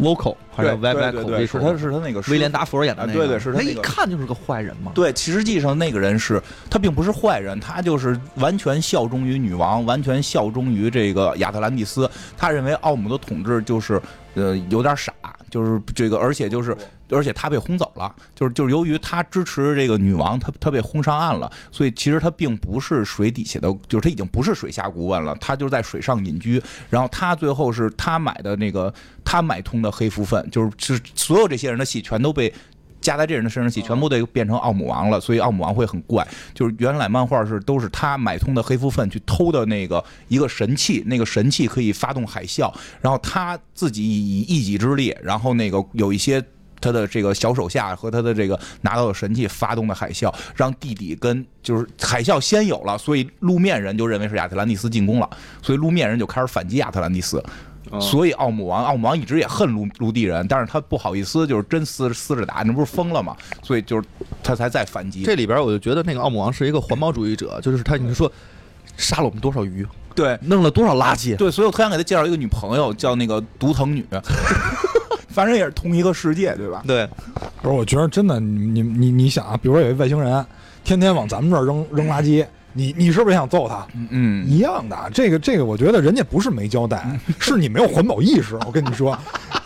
[0.00, 4.92] vocal 还是对 v 对对 vocal 对，是他是他那个威廉达佛演的那个，啊对对是他他一那个看就是个坏人嘛。
[4.94, 12.10] 对，实际上那个人是他并不是坏人，他就是完全效忠于女王，完全效忠于这个亚特兰蒂斯。
[12.36, 14.00] 他认为奥姆的统治就是
[14.34, 15.12] 呃有点傻，
[15.52, 16.74] 就是这个，而且就是
[17.10, 26.62] 而且他被轰走了，就是就是由于他支持这个女王，他他被轰上岸了，所以其实他并不是水底下的，就是他已经不是水下顾问了，他就是在水上隐居。
[26.88, 28.92] 然后他最后是他买的那个
[29.22, 32.50] 他买通的黑蝠粪，就是是所有这些人的戏全都被。
[33.02, 36.26] 加在这人的身上戏全部都变成奥姆王了，所以奥姆王会很怪。
[36.54, 42.72] 就是原来漫画是都是他买通的黑夫粪去偷的那个一个神器，那个神器可以发动海啸，
[43.02, 46.42] 然后他自己以一己之力，然后那个有一些。
[46.84, 55.30] 他的这个小手下和他的这个拿到的神器发动的海啸，让地底跟就是海啸先有了，所以路面人就认为是亚特兰蒂斯进攻了，
[55.62, 57.40] 所以路面人就开始反击亚特兰蒂斯。
[58.00, 63.36] 所以奥姆王，奥姆王一直也恨陆陆地人，但是他不好意思，就是真撕撕着打，那不是疯了吗？
[63.62, 64.06] 所以就是
[64.42, 65.22] 他才在反击。
[65.22, 68.30] 这里边我就觉得那个奥姆王是一个环保主义者，就是他，你说
[68.96, 74.06] 杀了我们多少鱼，对弄了多少垃圾，对，所以我特想给他介绍一个女朋友，叫那个独藤女，
[75.28, 76.82] 反正也是同一个世界，对吧？
[76.86, 77.08] 对，
[77.62, 80.44] 不是，我觉得真的，你你你你想啊，比如说有一外星人，
[80.84, 83.86] 天天往咱们这儿扔扔垃圾，你你是不是也想揍他？
[84.10, 87.04] 嗯，一样的，这个这个，我觉得人家不是没交代，
[87.38, 88.56] 是你没有环保意识。
[88.66, 89.16] 我跟你说，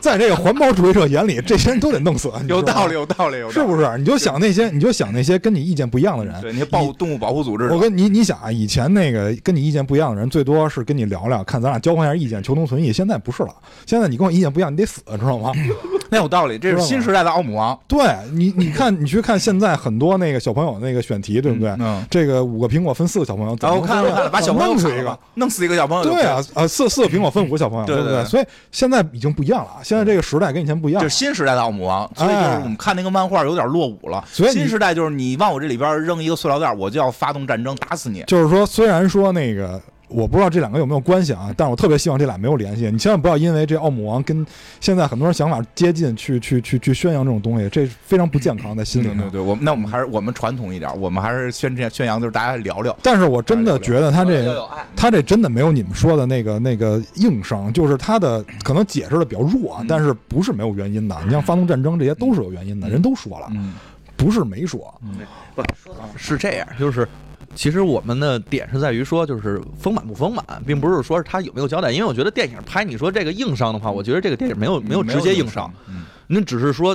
[0.07, 3.52] 在这个环保主义者眼里，这些人都得弄死，有道理，，有道理，有道理。
[3.52, 3.98] 是不是？
[3.98, 6.40] 你就想那些，你就想那些跟你意见不一样的人。
[6.40, 12.92] 对，那些保护动物保护组织，我跟你你想啊，以前那个跟你意见不一样的人，最多是跟你聊聊，看咱俩交换一下意见，求同存异。
[12.92, 13.52] 现在不是了，
[13.84, 15.50] 现在你跟我意见不一样，你得死，知道吗？
[16.09, 17.98] 那有道理，这是新时代的奥姆王，对
[18.32, 21.70] 你，你看，你去看现在很多那个小朋友那个选题，对不对？
[21.80, 27.96] 嗯，这个五个苹果分四个小朋友，怎然后看了把小朋友弄死一个，弄死一个小朋友对啊，呃，四四个苹果分五个小朋友，对？
[27.96, 31.16] 对对对所以现在已经不一样了，现在这个时代跟以前不一样了就是。
[31.16, 34.24] 新时代的奥姆王，所以就是我们看那个漫画有点落伍了。
[34.30, 38.22] 所以新时代就是你往我这里边扔一个塑料袋，我就要发动战争打死你。
[38.26, 42.90] 就是说，虽然说那个我不知道这两个有没有关系啊，但是我特别希望这俩没有联系。
[42.90, 44.46] 你千万不要因为这奥姆王跟
[44.80, 49.18] 现在很多人想法接近，去去去去宣扬这种东西，这非常不健康在心里面。
[49.18, 52.96] 对对对，我们那我们还是我们传统一点，我们还是宣宣宣扬，就是大家聊聊。
[53.02, 54.57] 但是我真的觉得他这。
[54.94, 61.16] 他这真的没有你们说的那个那个硬伤，就是他的可能解释的比较弱啊，但是不是没有原因的。
[61.24, 63.74] 你像发动战争这些都是有原因的，人都说了，嗯，
[64.16, 64.92] 不是没说。
[65.54, 65.62] 不
[66.16, 67.07] 是这样，就是
[67.57, 71.90] 其实我们的点是在于说，就是丰满不丰满，并不是说是他有没有交代。
[71.90, 76.94] 因为我觉得电影拍你说这个硬伤的话，我觉得这个电影没有没有直接硬伤，嗯，那只是说，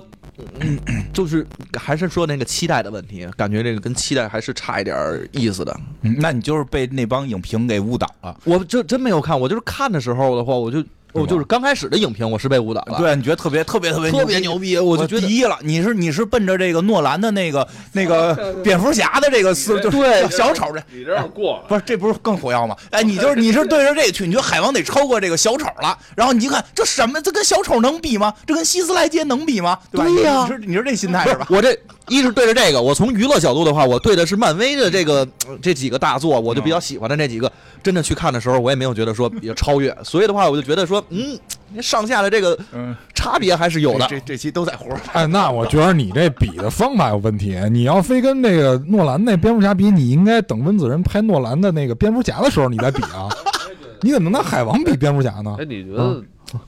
[0.60, 0.80] 嗯，
[1.12, 5.76] 就是还是说那个期待的问题，感觉这个跟期待还是差一点儿意思的。
[6.04, 8.38] 嗯那你就是被那帮影评给误导了。
[8.44, 10.84] 我这真没有看，我就是看的时候的话，我就
[11.14, 20.82] 我就是刚开始的影评我是被误导了，对，你觉得特别特别特别特别牛逼，我就觉得第一了，你是你是奔着这个诺兰的那个那个蝙蝠侠的这个思，就是对小丑这。
[20.92, 21.64] 你这样过了。
[21.68, 22.76] 不是，这不是更火药吗？
[22.92, 28.34] 哎，你就是你是对着这个去，你觉得海王得超过这个小丑了，然后你一看这什么，这跟小丑能比吗？
[28.46, 29.78] 这跟希斯莱杰能比吗？
[29.92, 30.06] 对吧？
[30.06, 31.48] 对呀你是你是这心态是吧？
[31.50, 31.78] 我这
[32.12, 37.52] 一是对着这个，我从娱乐角度的话，我对的是漫威的这个呃这几个大作，我就比较喜欢的那几个。
[37.82, 41.40] 真的去看的时候，我也没有觉得说有超越，所以的话，我就觉得说，嗯，
[41.82, 44.06] 上下的这个嗯，差别还是有的。
[44.08, 45.00] 这这期都在胡说。
[45.14, 47.58] 哎，那我觉得你这比的方法有问题。
[47.72, 53.28] 你要非跟那个诺兰那蝙蝠侠比，你应该等温子仁拍诺兰的那个蝙蝠侠的时候你再比啊。
[54.04, 55.66] 你怎么能拿海王比蝙蝠侠呢哎，？
[55.66, 56.22] 你觉得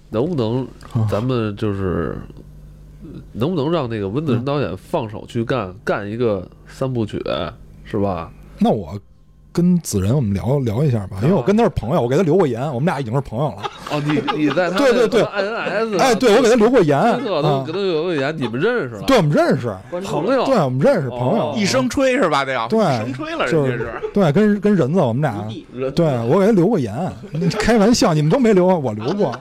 [0.09, 0.67] 能不能
[1.07, 2.17] 咱们就是
[3.33, 7.21] 能不能让那个温子仁导演放手去干干一个三部曲，
[7.83, 8.31] 是吧？
[8.59, 8.97] 那我
[9.51, 13.69] 跟子仁我们聊聊一下吧，因为我跟他是朋友，我给他留过言，我们俩已经是朋友了。
[13.91, 19.03] 哦，你你在他 对对对 INS，哎，对，我给他留过言推特都啊跟，他留过言，你们认识了？
[19.03, 22.43] 对，我们认识，朋友，对，我们认识朋友哦，一声吹是吧？
[22.43, 24.09] 这要对一声吹了，就是人家是。
[24.11, 25.47] 对，跟跟人子我们俩，
[25.91, 26.95] 对我给他留过言，
[27.59, 29.31] 开玩笑，你们都没留，我留过。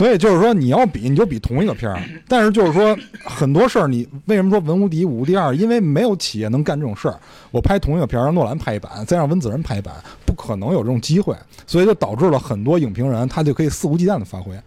[0.00, 5.54] 所以就是说，你要比你就比同一个片儿， 但是就是说很多事儿，你为什么说文无第一武无第二？
[5.54, 7.20] 因为没有企业能干这种事儿。
[7.50, 9.94] 我拍同一个片儿，让诺兰拍一版，再让温子仁拍一版，
[10.24, 11.36] 不可能有这种机会，
[11.66, 14.58] 所以就导致了很多影评人他就可以肆无忌惮的发挥。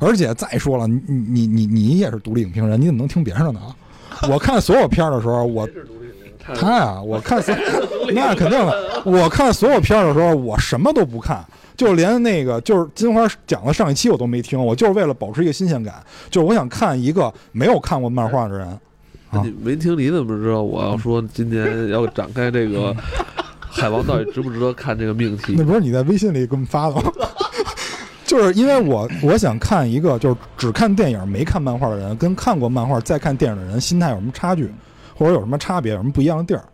[0.00, 3.60] 而且再说了，你你你你也是独立影评人，你怎么能听别人的呢？
[4.30, 5.68] 我看所有片儿的时候，我
[6.54, 7.54] 他呀，我看所
[8.14, 11.44] 那肯定的，我看所有片儿的时候，我什么都不看，
[11.76, 15.94] 就连那个就是金花讲的上一期我都没听，我就是为了保持一个新鲜感，
[16.30, 18.78] 就是我想看一个没有看过漫画的人。
[19.60, 22.94] 没听，你怎么知道我要说今年要展开这个
[23.58, 25.64] 海王到底值不值得看这个命题那？
[25.64, 27.12] 不是你在微信里给我们发的吗？
[28.24, 34.72] 就是因为我我想看一个就是只看电影没看漫画的人，跟看过漫画再看电影的人心态有什么差距，
[35.16, 36.64] 或者有什么差别，有什么不一样的地儿。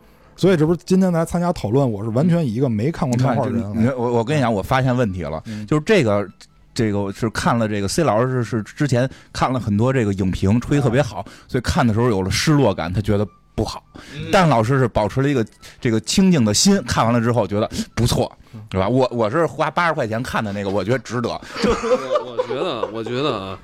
[0.40, 3.94] 所以这不是今天来参加讨论，我是完全以一个没看过漫画的人。
[3.94, 6.26] 我我跟你讲，我发现问题了，就是这个。
[6.72, 13.26] 这个是看了这个 C 老师是是之前看了很多这个影评，吹特别好，所以看的时候有了失落感，他觉得
[13.56, 13.82] 不好。
[14.30, 15.44] 但老师是保持了一个
[15.80, 18.32] 这个清静的心，看完了之后觉得不错，
[18.70, 18.88] 是吧？
[18.88, 21.28] 我我是花八十块钱看的那个，我觉得值得。
[21.28, 23.58] 我我觉得，我觉得啊，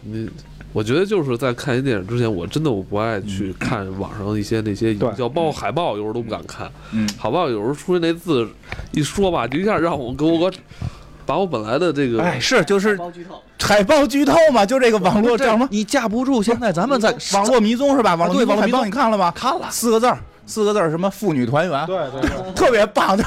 [0.00, 0.28] 你。
[0.74, 6.68] 我觉得就是在看一电影之前，我真的我不爱去看网上一些那些营销，包括海报，有时候都不敢看。
[6.90, 8.46] 嗯，海报有时候出现那字
[8.90, 10.58] 一说吧，就一下让我给我给
[11.24, 12.98] 把我本来的这个哎，是就是
[13.60, 15.68] 海报剧透嘛，就这个网络叫什么？
[15.70, 18.16] 你架不住，现在咱们在网络迷踪是吧？
[18.16, 19.30] 网络迷踪海报对网络迷踪你看了吗？
[19.30, 23.16] 看了，四个字儿，四个字儿什么妇女团圆，对对对，特别棒。
[23.16, 23.22] 就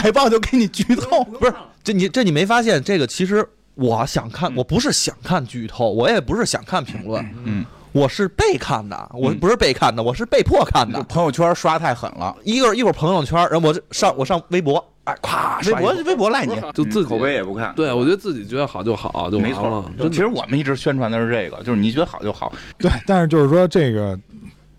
[0.00, 3.04] 海报就给你剧透，不是这你这你没发现这个？
[3.06, 3.44] 其实
[3.76, 11.02] 我想看，我不是想看剧透，我也不是想看评论，嗯，我是被看的，我不是被看的，我是被迫看的。
[11.04, 17.74] 朋友圈刷太狠了，一个一会儿朋友圈，然后我这上我上微博，哎，咵微博微博赖你，就自己口碑也不看。
[17.76, 22.52] 对，我觉得自己觉得好就好就没错了。，真的其实我们一直宣传的是这个，就是你觉得好就好。
[22.78, 24.18] 对，但是就是说这个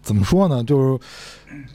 [0.01, 0.63] 怎么说呢？
[0.63, 0.99] 就是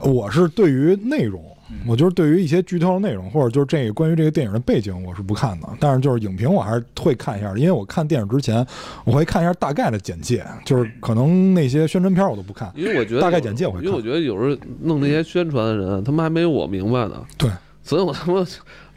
[0.01, 1.51] 我是对于内容，
[1.87, 5.68] 我就是对于一些剧透的内容，或者就是这个关于这个电影的背景，我是不看的。
[5.81, 8.64] 但是就是影评，我还是会看一下的，因为我看电影之前，
[9.05, 12.73] 我会看一下大概的简介，就是可能那些宣传片我都不看。
[12.75, 17.25] 因为我觉得大概简介我会看因为我觉得有时候弄那些宣传的人，他们还没有我明白呢。
[17.37, 17.51] 对，
[17.83, 18.47] 所以我他妈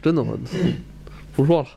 [0.00, 0.38] 真的我
[1.34, 1.68] 不说了。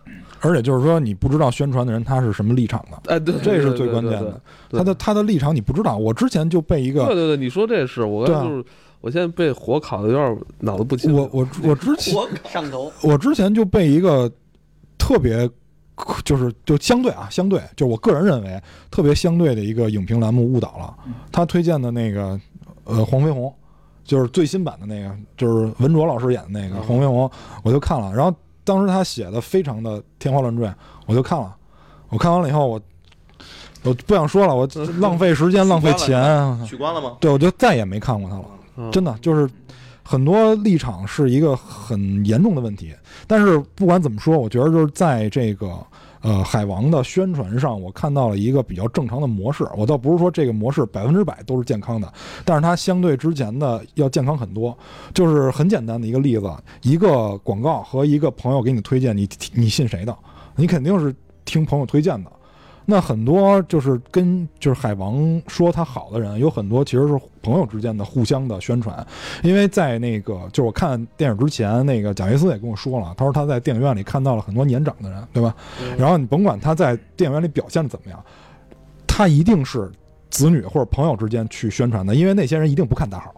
[0.41, 4.12] 而且就是说，你不知道宣传的人他是什么立场的，哎，对，这是最关键。
[4.14, 4.41] 的。
[4.72, 5.97] 他的他的立场你不知道。
[5.97, 8.64] 我之前就被一个，对对对，你说这是我就是，
[9.02, 11.14] 我现在被火烤的有点脑子不清。
[11.14, 14.30] 我我我之前我上头，我之前就被一个
[14.97, 15.50] 特别，
[16.26, 20.95] 就是就相对啊，相对，就我个人认为特别相对的一个影评栏目误导了。
[21.32, 22.39] 他推荐的那个
[22.84, 23.54] 呃黄飞鸿，
[24.04, 27.26] 就是最新版的那个，就是文卓老师演的那个《黄飞鸿》，
[27.64, 28.14] 我就看了。
[28.14, 30.70] 然后当时他写的非常的天花乱坠，
[31.06, 31.56] 我就看了。
[32.10, 32.82] 我看完了以后，我
[33.84, 34.68] 我不想说了，我
[35.00, 36.66] 浪费时间，浪费钱。
[36.66, 37.16] 取关了吗？
[37.22, 38.45] 对，我就再也没看过他了。
[38.91, 39.49] 真的就是
[40.03, 42.93] 很多立场是一个很严重的问题。
[43.27, 45.71] 但是不管怎么说，我觉得就是在这个
[46.21, 49.67] 呃海王的宣传上，我看到了一个比较正常的模式。
[49.77, 52.11] 我倒不是说这个模式百分之百都是健康的，
[52.43, 54.77] 但是它相对之前的要健康很多。
[55.13, 56.51] 就是很简单的一个例子，
[56.82, 60.17] 一个广告和一个朋友给你推荐，你你信谁的？
[60.55, 61.15] 你肯定是
[61.45, 62.32] 听朋友推荐的。
[62.90, 69.06] 那很多就是跟就是海王说他好的人，有很多其实是朋友之间的互相的宣传，
[69.44, 75.56] 因为在那个就是我看电影之前，那个贾维斯也跟我说了，他说他在电影院里看到了很多年长的人，对吧？
[75.98, 78.20] 然后你甭管他在电影院里表现的怎么样，
[79.06, 79.92] 他一定是
[80.30, 83.34] 子女或者朋友之间去宣传的，因为那些人一定不看大号。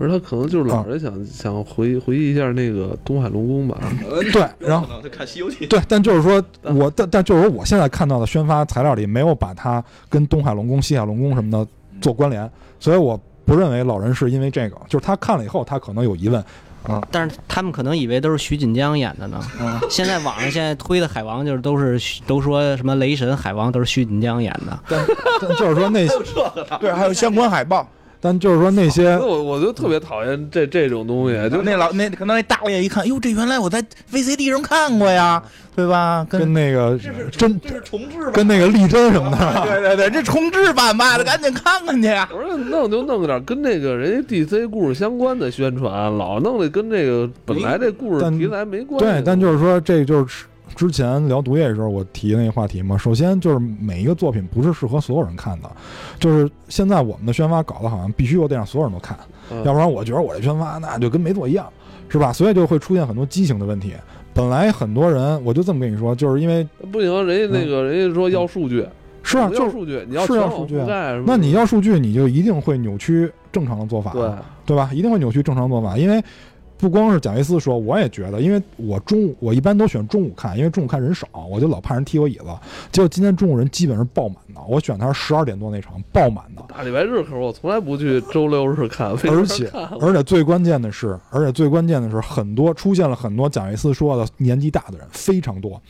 [0.00, 0.86] 不是他可能就是老啊。
[0.88, 3.78] 人想、想回回忆一下那个东海龙宫吧，
[4.32, 6.42] 对，然后后看《西游记》对，但就是说
[6.74, 11.70] 我但但就是说我现在看到的宣发材料里没有把他跟东海龙宫、西海龙宫什么的
[12.00, 16.42] 做关联，所以我不认为老人是因为这个，就是他看了以后他可能有疑问，
[17.10, 19.38] 但是他们可能以为都是徐锦江演的呢。
[19.90, 24.80] 现在网上现在推的海王就是都是都说什么雷神、海王都是徐锦江演的。
[24.88, 25.06] 但
[25.42, 26.08] 但就是说那
[26.80, 27.86] 对，还有相关海报。
[28.20, 35.42] 但就是说那些我我就特别讨厌这这种东西，就就那老那可能那大老爷一看，哟，这原来我在 VCD 上看过呀，
[35.74, 36.26] 对吧？
[36.28, 36.98] 跟跟那个
[37.30, 38.32] 真这是重置版？
[38.32, 42.28] 跟那个力争什么的， 对对对，这重置版吧，的 赶紧看看去呀。
[42.30, 49.06] 我说弄就弄点跟那个人家 DC 故事相关的宣传，老弄的跟这个本来这故事但题材没关系。
[49.06, 50.44] 对，但就是说这就是
[50.74, 52.96] 之前聊毒液的时候我提那个话题嘛。
[52.96, 55.70] 首先就是每一个作品不是适合所有人看的，
[56.18, 59.18] 就是现在我们的宣发搞得好像必须我得让所有人都看，
[59.50, 61.66] 嗯要不然我觉得我这宣发那就跟没做一样，
[62.08, 62.32] 是吧？
[62.32, 63.92] 所以就会出现很多畸形的问题。
[64.32, 68.86] 本来很多人，我就这么跟你说，就是因为不行，人家那个人家说要数据，
[69.24, 70.76] 是啊，就数据，你要是要数据
[71.26, 74.30] 那你要数据，你就一定会扭曲正常的做法，对
[74.64, 74.88] 对吧？
[74.94, 76.22] 一定会扭曲正常做法，因为
[76.80, 82.46] 不光是贾维斯说，我也觉得，因为我中午我一般都选中午看，因为中午看人少，我就老怕人踢我椅子。
[82.90, 89.70] 结果今天中午人基本是爆满的，我选他十二点多那场爆满的，大礼拜日可是我从来不去周六日看，而且
[90.00, 95.80] 而且最关键的是，而且最关键的是，很多出现了很多贾维斯说的年纪大的人非常多，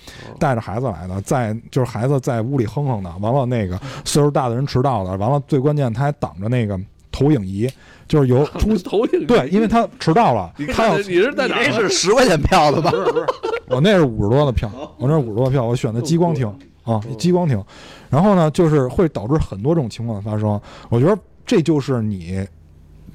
[0.40, 6.76] 带着孩子来的，在就是孩子在屋里哼哼的，完了那个岁数大的人迟到了，完了最关键他还挡着那个
[7.20, 7.68] 投影仪，
[8.08, 11.64] 就是有 出投影对，因为他迟到了，他要你是在哪儿？
[11.64, 12.90] 这是十块钱票的吧？
[13.68, 16.46] 我那是五十多的票，我那是五十多的票，我选的激光厅
[16.82, 17.62] 啊，激光厅。
[18.08, 20.60] 然后呢，就是会导致很多这种情况的发生。
[20.88, 21.16] 我觉得
[21.46, 22.44] 这就是你，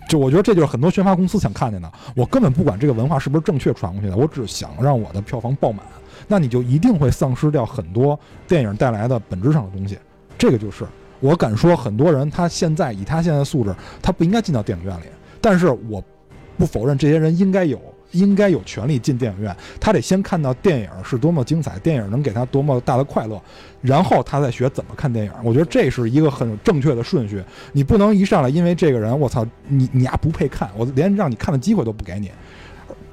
[0.08, 1.92] 就我觉得这就是很多宣发公司想看见的。
[2.16, 5.86] 我根本不管这个文化是不是正确传过去的，我只想让我的票房爆满。
[6.28, 9.98] 那你就一定会丧失掉很多电影带来的本质上的东西。
[10.38, 10.86] 这个就是
[11.20, 15.06] 我敢说，很多人他现在以他现在的素质，他不应该进到电影院里。
[15.42, 16.04] 但是我
[16.58, 17.80] 不否认这些人应该有。
[18.12, 23.42] 应该有权利进电影院，他得先看到电影是多么精彩，电影能给他多么大的快乐，
[23.82, 25.32] 然后他再学怎么看电影。
[25.44, 27.44] 我觉得这是一个很正确的顺序。
[27.74, 32.32] 你不能一上来因为这个人，我操，你你丫不配看，我连让你看的机会都不给你。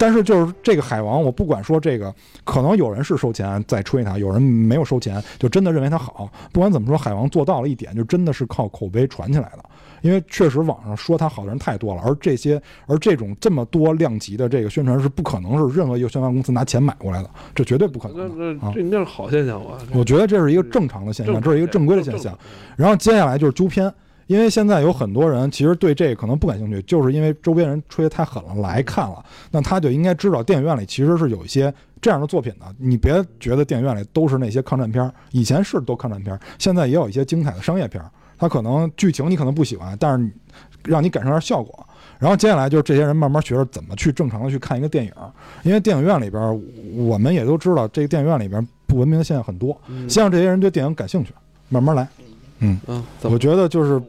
[0.03, 6.29] 但是就是这个海王，我不管说这个，可能有人是收钱在吹他，有人没有收钱，就真的认为他好。
[6.53, 9.65] 不管怎么说，海王做到了一点，就真的是靠口碑传起来的。
[10.01, 18.67] 因为确实网上说他好的人太多了，而这些而这种这么多量级的这个宣传是不可能是任何一个宣传公司拿钱买过来的，这绝对不可能的。
[18.67, 19.79] 啊那这那是好现象吧？
[19.95, 22.37] 我觉得这是一个正常的现象，这是一个正规的现象。
[22.75, 23.95] 然后接下来就是纠偏，
[24.27, 32.67] 因为现在有很多人其实对这个可能不感兴趣，就是因为周边人吹得太狠了来看了，那他就应该知道电影院里其实是有一些这样的作品的。
[32.79, 38.11] 你别觉得电影院里都是那些抗战片儿，以前是都抗战片儿，现在也有一些精彩的商业片儿。
[38.39, 40.31] 它可能剧情你可能不喜欢，但是
[40.85, 41.87] 让你感受下效果。
[42.19, 45.13] 然后接下来就是这些人慢慢学着怎么去正常的去看一个电影，
[45.63, 46.63] 因为电影院里边
[46.97, 49.77] 我们也都知道，这个电影院里边不文明的现象很多。
[50.09, 51.33] 先让这些人对电影感兴趣，
[51.69, 52.09] 慢慢来。
[52.63, 54.01] 嗯，我觉得就是，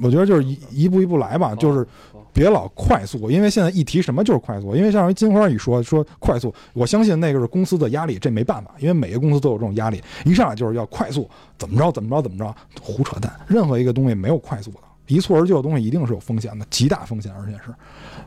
[0.00, 1.86] 我觉得就是一一步一步来吧，就是
[2.32, 17.74] 别老快速，因为现在一提什么就是快速，因为像金花一说说快速，我相信那个是公司的压力，这没办法，因为每个公司都有这种压力，一上来就是要快速，怎么着怎么着怎么着，胡扯淡，任何一个东西没有快速的，一蹴而就的东西一定是有风险的，极大风险，而且是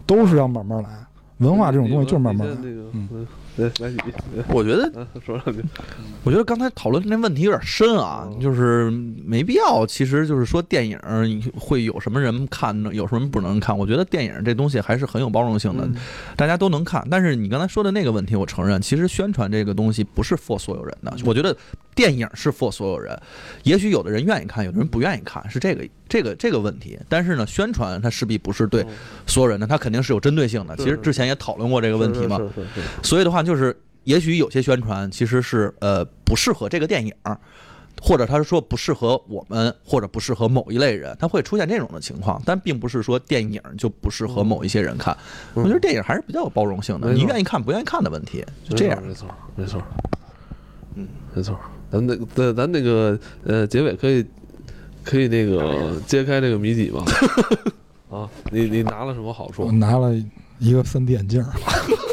[0.06, 0.90] 都是要慢慢来。
[1.40, 2.56] 文化这种东西就是慢慢来
[2.94, 3.28] 嗯
[3.58, 3.98] 来来你，
[4.50, 5.64] 我觉得嗯，说两句。
[6.24, 8.92] 我觉得刚才讨论那问题有点深啊，哦就是
[9.24, 9.86] 没必要。
[9.86, 11.00] 其实就是说电影
[11.56, 12.90] 会有什么人看呢？
[12.94, 13.78] 有什么不能看？
[13.78, 15.96] 我觉得电影这东西还是很有包容性的，嗯
[16.36, 17.06] 大家都能看。
[17.10, 21.16] 但是你刚才说的那个问题，我承认，其实宣传这个东西不是 for 所有人的。
[21.24, 21.56] 我觉得
[21.94, 23.18] 电影是 for 所有人，
[23.64, 26.98] 也许有的人愿意看，有的人不愿意看，是这个这个这个问题。
[27.08, 28.86] 但是呢，宣传它势必不是对
[29.28, 30.76] 所有人的，它肯定是有针对性的。
[30.78, 32.42] 其实之前也讨论过这个问题嘛。
[33.04, 37.14] 所以的话，就是也许有些宣传其实是呃不适合这个电影，
[38.02, 45.16] 或者他是说不适合我们，或者不适合某一类人，他会出现这种的情况，但并不是说电影就不适合某一些人看。
[45.54, 49.02] 我觉得电影还是比较有包容性的，你愿意看不愿意看的问题，就这样。
[49.06, 49.82] 没错，没错，
[50.96, 51.58] 嗯，没错。
[51.92, 54.26] 咱那咱咱那个呃，结尾可以
[55.04, 57.04] 可以那个揭开这个谜底吗？
[58.12, 59.76] 啊，你你拿了什么好处我处？
[59.76, 60.14] 拿了
[60.60, 61.44] 一个 3D 眼镜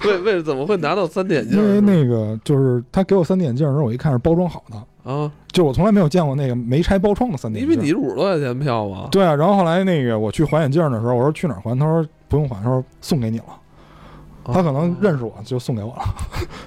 [0.04, 1.58] 儿，为为怎么会拿到三 D 眼镜？
[1.58, 7.76] 因为那个就是他给我三 D 眼镜儿的时候，我一看是包装好的，啊，就我从来没有见过那个没拆包装的三 D 眼镜。
[7.76, 9.08] 因为你五十多块钱票嘛。
[9.10, 11.78] 对啊，然后后来那个我去还眼镜的时候，我说去哪儿还？
[11.78, 13.44] 他说不用还，他说送给你了。
[14.50, 16.02] 他可能认识我，就送给我了。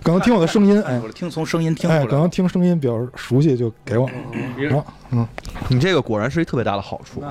[0.04, 4.86] 可能听我的声音，哎我听从声音听哎，可能听声音比较熟悉，就给我了。
[5.10, 5.28] 嗯，
[5.68, 7.24] 你这个果然是一特别大的好处，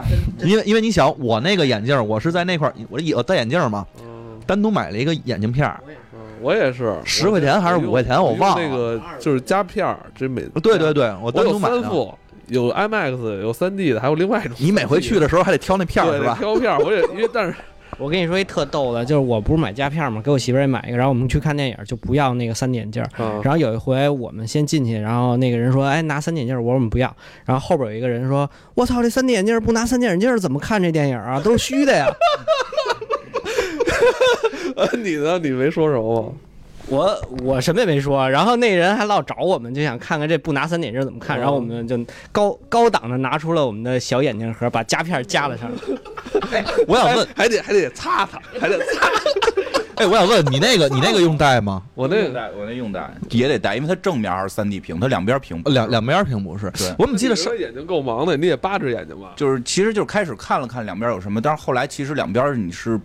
[0.43, 4.10] 因为因为你想，我那个眼镜，我是在那块儿，我有戴眼镜嘛，嗯
[4.51, 5.81] 单独买了一个眼镜片儿，
[6.13, 11.81] 嗯我也是，10块钱还是五块钱我忘了那个就是加片儿，这每对对对，我单独买的。
[11.81, 12.13] 三副，
[12.49, 14.57] 有 IMAX，有 3D 的，还有另外一种。
[14.59, 16.35] 你每回去的时候还得挑那片儿对是吧？
[16.37, 17.55] 挑片儿，我也因为但是
[17.97, 23.05] 我跟你说一特逗的，就是我不是买加片嘛，给我媳妇儿也买一个，然后我们去看电影就不要那个 3D 眼镜
[23.45, 27.15] 然后有一回我们先进去，然后那个人说：“哎，拿 3D 眼镜儿。”我说：“我们不要。”
[27.47, 31.39] 然后后边有一个人说：“我操，这 3D 眼镜儿不拿 3D 眼镜儿怎么看这电影啊？
[31.39, 32.07] 都是虚的呀
[35.03, 35.39] 你呢？
[35.39, 36.33] 你没说什么吗？！”
[36.89, 41.39] 我我什么也没说，然后那人还老找我们，就想看看这不拿三 D 眼镜怎么看。
[41.39, 41.97] 然后我们就
[42.33, 45.71] 高高档的拿出了我们的小眼镜盒，把夹片夹了上。
[46.89, 49.09] 我想问，还得还得擦擦，还得擦。
[49.97, 51.83] 哎，我想问你那个你那个用带吗？
[51.95, 56.71] 我那个用带我那用带也得带，因为它正面还是三 D 屏，它两边屏两两边屏不是？
[56.73, 59.35] 对我怎么记得是眼睛够忙的，你得八只眼睛吧？
[59.37, 62.99] 就是其实就是开始看了看两边有什么，但是后来其实两边你是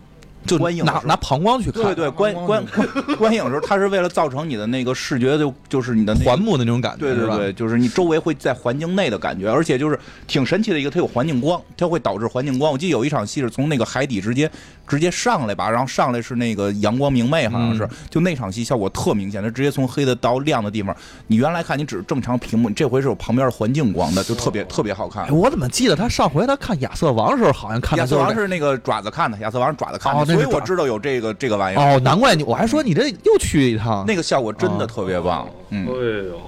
[0.46, 2.88] 就拿拿膀胱去看，对对观观观
[3.18, 12.72] 观影的时候，它是为了造成你的那个视觉就就是你的环幕的那种感觉，对对对，就是你周围会在环境内的感觉，而且就是挺神奇的一个，它有环境光，它会导致环境光。
[12.72, 14.50] 我记得有一场戏是从那个海底直接
[14.88, 20.96] 直接上来吧，然后上来是那个阳光明媚，好像是，嗯就那场戏效果特明显，它直接从黑的到亮的地方，
[21.28, 25.32] 你原来看你只是正常屏幕，你这回是有旁边的环境光的，就特别特别好看哎，。
[25.32, 31.96] 我怎么记得他上回他看亚瑟王的时候，好像看亚瑟王是那个爪子看的，亚瑟王是爪子看的，所以我知道有这个这个玩意儿。
[31.96, 35.92] 哦，难怪你，我还说你这又去一趟，那个效果真的哦特别棒，嗯，哎
[36.30, 36.42] 呦，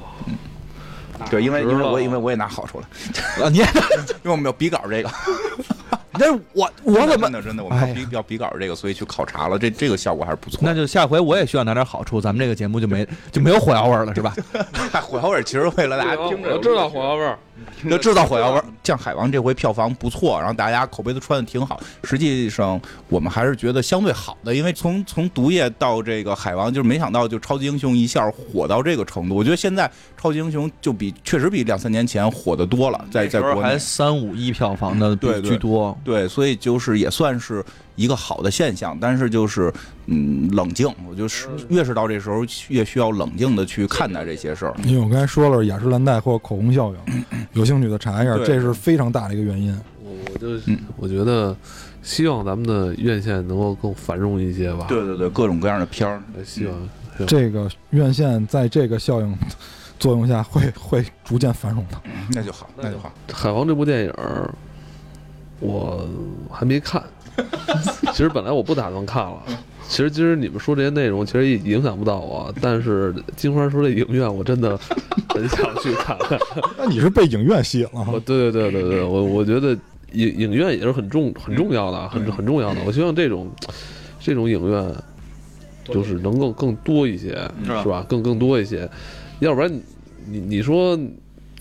[1.29, 2.87] 对，因为因为我因为我也拿好处了，
[3.43, 3.63] 啊，你也
[4.23, 5.09] 因为我们有笔稿这个，
[6.19, 10.59] 但是我我怎么真的真的，我们要比要比稿这个，所以去考察了，这这个效果还是不错。
[10.61, 14.33] 那就下回我也需要拿点好处，咱们这个节目就没就没有火药味儿了，是吧？
[15.01, 17.37] 火药味儿其实为了大家听着，我知道火药味儿，
[17.89, 18.65] 就制造火药味儿。
[18.83, 21.79] 像海王这回票房不错，然后大家口碑都穿的挺好。
[22.03, 22.79] 实际上
[23.09, 29.35] 我们还是觉得相对好的，因为从从毒液到这个海王，就是没想到就超级英雄一下火到这个程度。
[29.35, 37.63] 我觉得现在超级英雄就比确实比两三年前火的多了，在在国内还三五亿票房的对对居多，对，所以就是也算是
[37.97, 39.73] 一个好的现象，但是就是
[40.05, 44.73] 嗯冷静，我就是越是到这时候越需要冷静的去看待这些事儿。
[44.85, 49.77] 因为我刚才说了雅诗兰黛或口红效应， 有兴趣的查一下，这是非常大的一个原因。
[50.01, 51.53] 我我就嗯我觉得
[52.03, 54.85] 希望咱们的院线能够更繁荣一些吧。
[54.87, 56.89] 对对对，各种各样的片儿，希望
[57.27, 59.35] 这个院线在这个效应
[59.97, 61.99] 作用下会会逐渐繁荣的。
[62.29, 63.11] 那就好，那就好。
[63.33, 64.53] 海王这部电影儿
[65.59, 66.07] 我
[66.51, 67.03] 还没看，
[68.13, 69.41] 其实本来我不打算看了。
[69.89, 72.53] 其实今儿你们说这些内容，其实也影响不到我。
[72.61, 74.77] 但是金花说这影院，我真的
[75.29, 76.37] 很想去看看。
[76.77, 78.11] 那你是被影院吸引了哈？
[78.25, 79.69] 对对对对对，我我觉得
[80.11, 82.81] 影影院也是很重很重要的，很很重要的。
[82.85, 83.49] 我希望这种
[84.19, 84.93] 这种影院
[85.85, 88.05] 就是能够更多一些，是吧？
[88.09, 88.89] 更更多一些，
[89.39, 89.81] 要不然你
[90.25, 90.99] 你你说，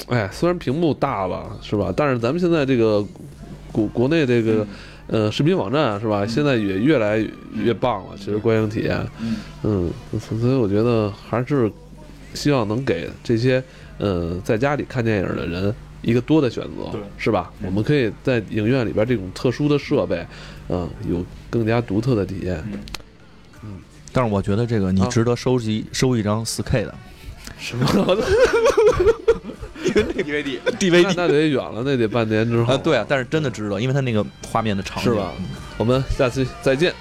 [0.08, 1.94] 哎，虽然屏幕大了，是吧？
[1.96, 3.06] 但是咱们现在这个
[3.70, 4.66] 国国内这个。
[5.09, 6.26] 呃，视频网站是吧？
[6.26, 8.16] 现在也越来越棒了。
[8.16, 9.07] 其实观影体验，
[9.62, 11.70] 嗯，所以我觉得还是
[12.34, 13.62] 希望能给这些
[13.98, 17.52] 呃在家里看电影的人一个多的选择，是吧？
[17.62, 20.26] 我们可以在影院里边这种特殊的设备，
[20.68, 22.62] 嗯、有更加独特的体验。
[23.62, 23.78] 嗯
[24.12, 26.94] 但是我觉得这个你啊值得收集收一张四 K 的
[27.59, 27.86] 什么？
[30.03, 35.32] DVD 那 DVD 那得远了，那得半年之后啊，对啊，但是真的值得，因为它那个画面的长是吧？
[35.78, 36.92] 我们下期再见。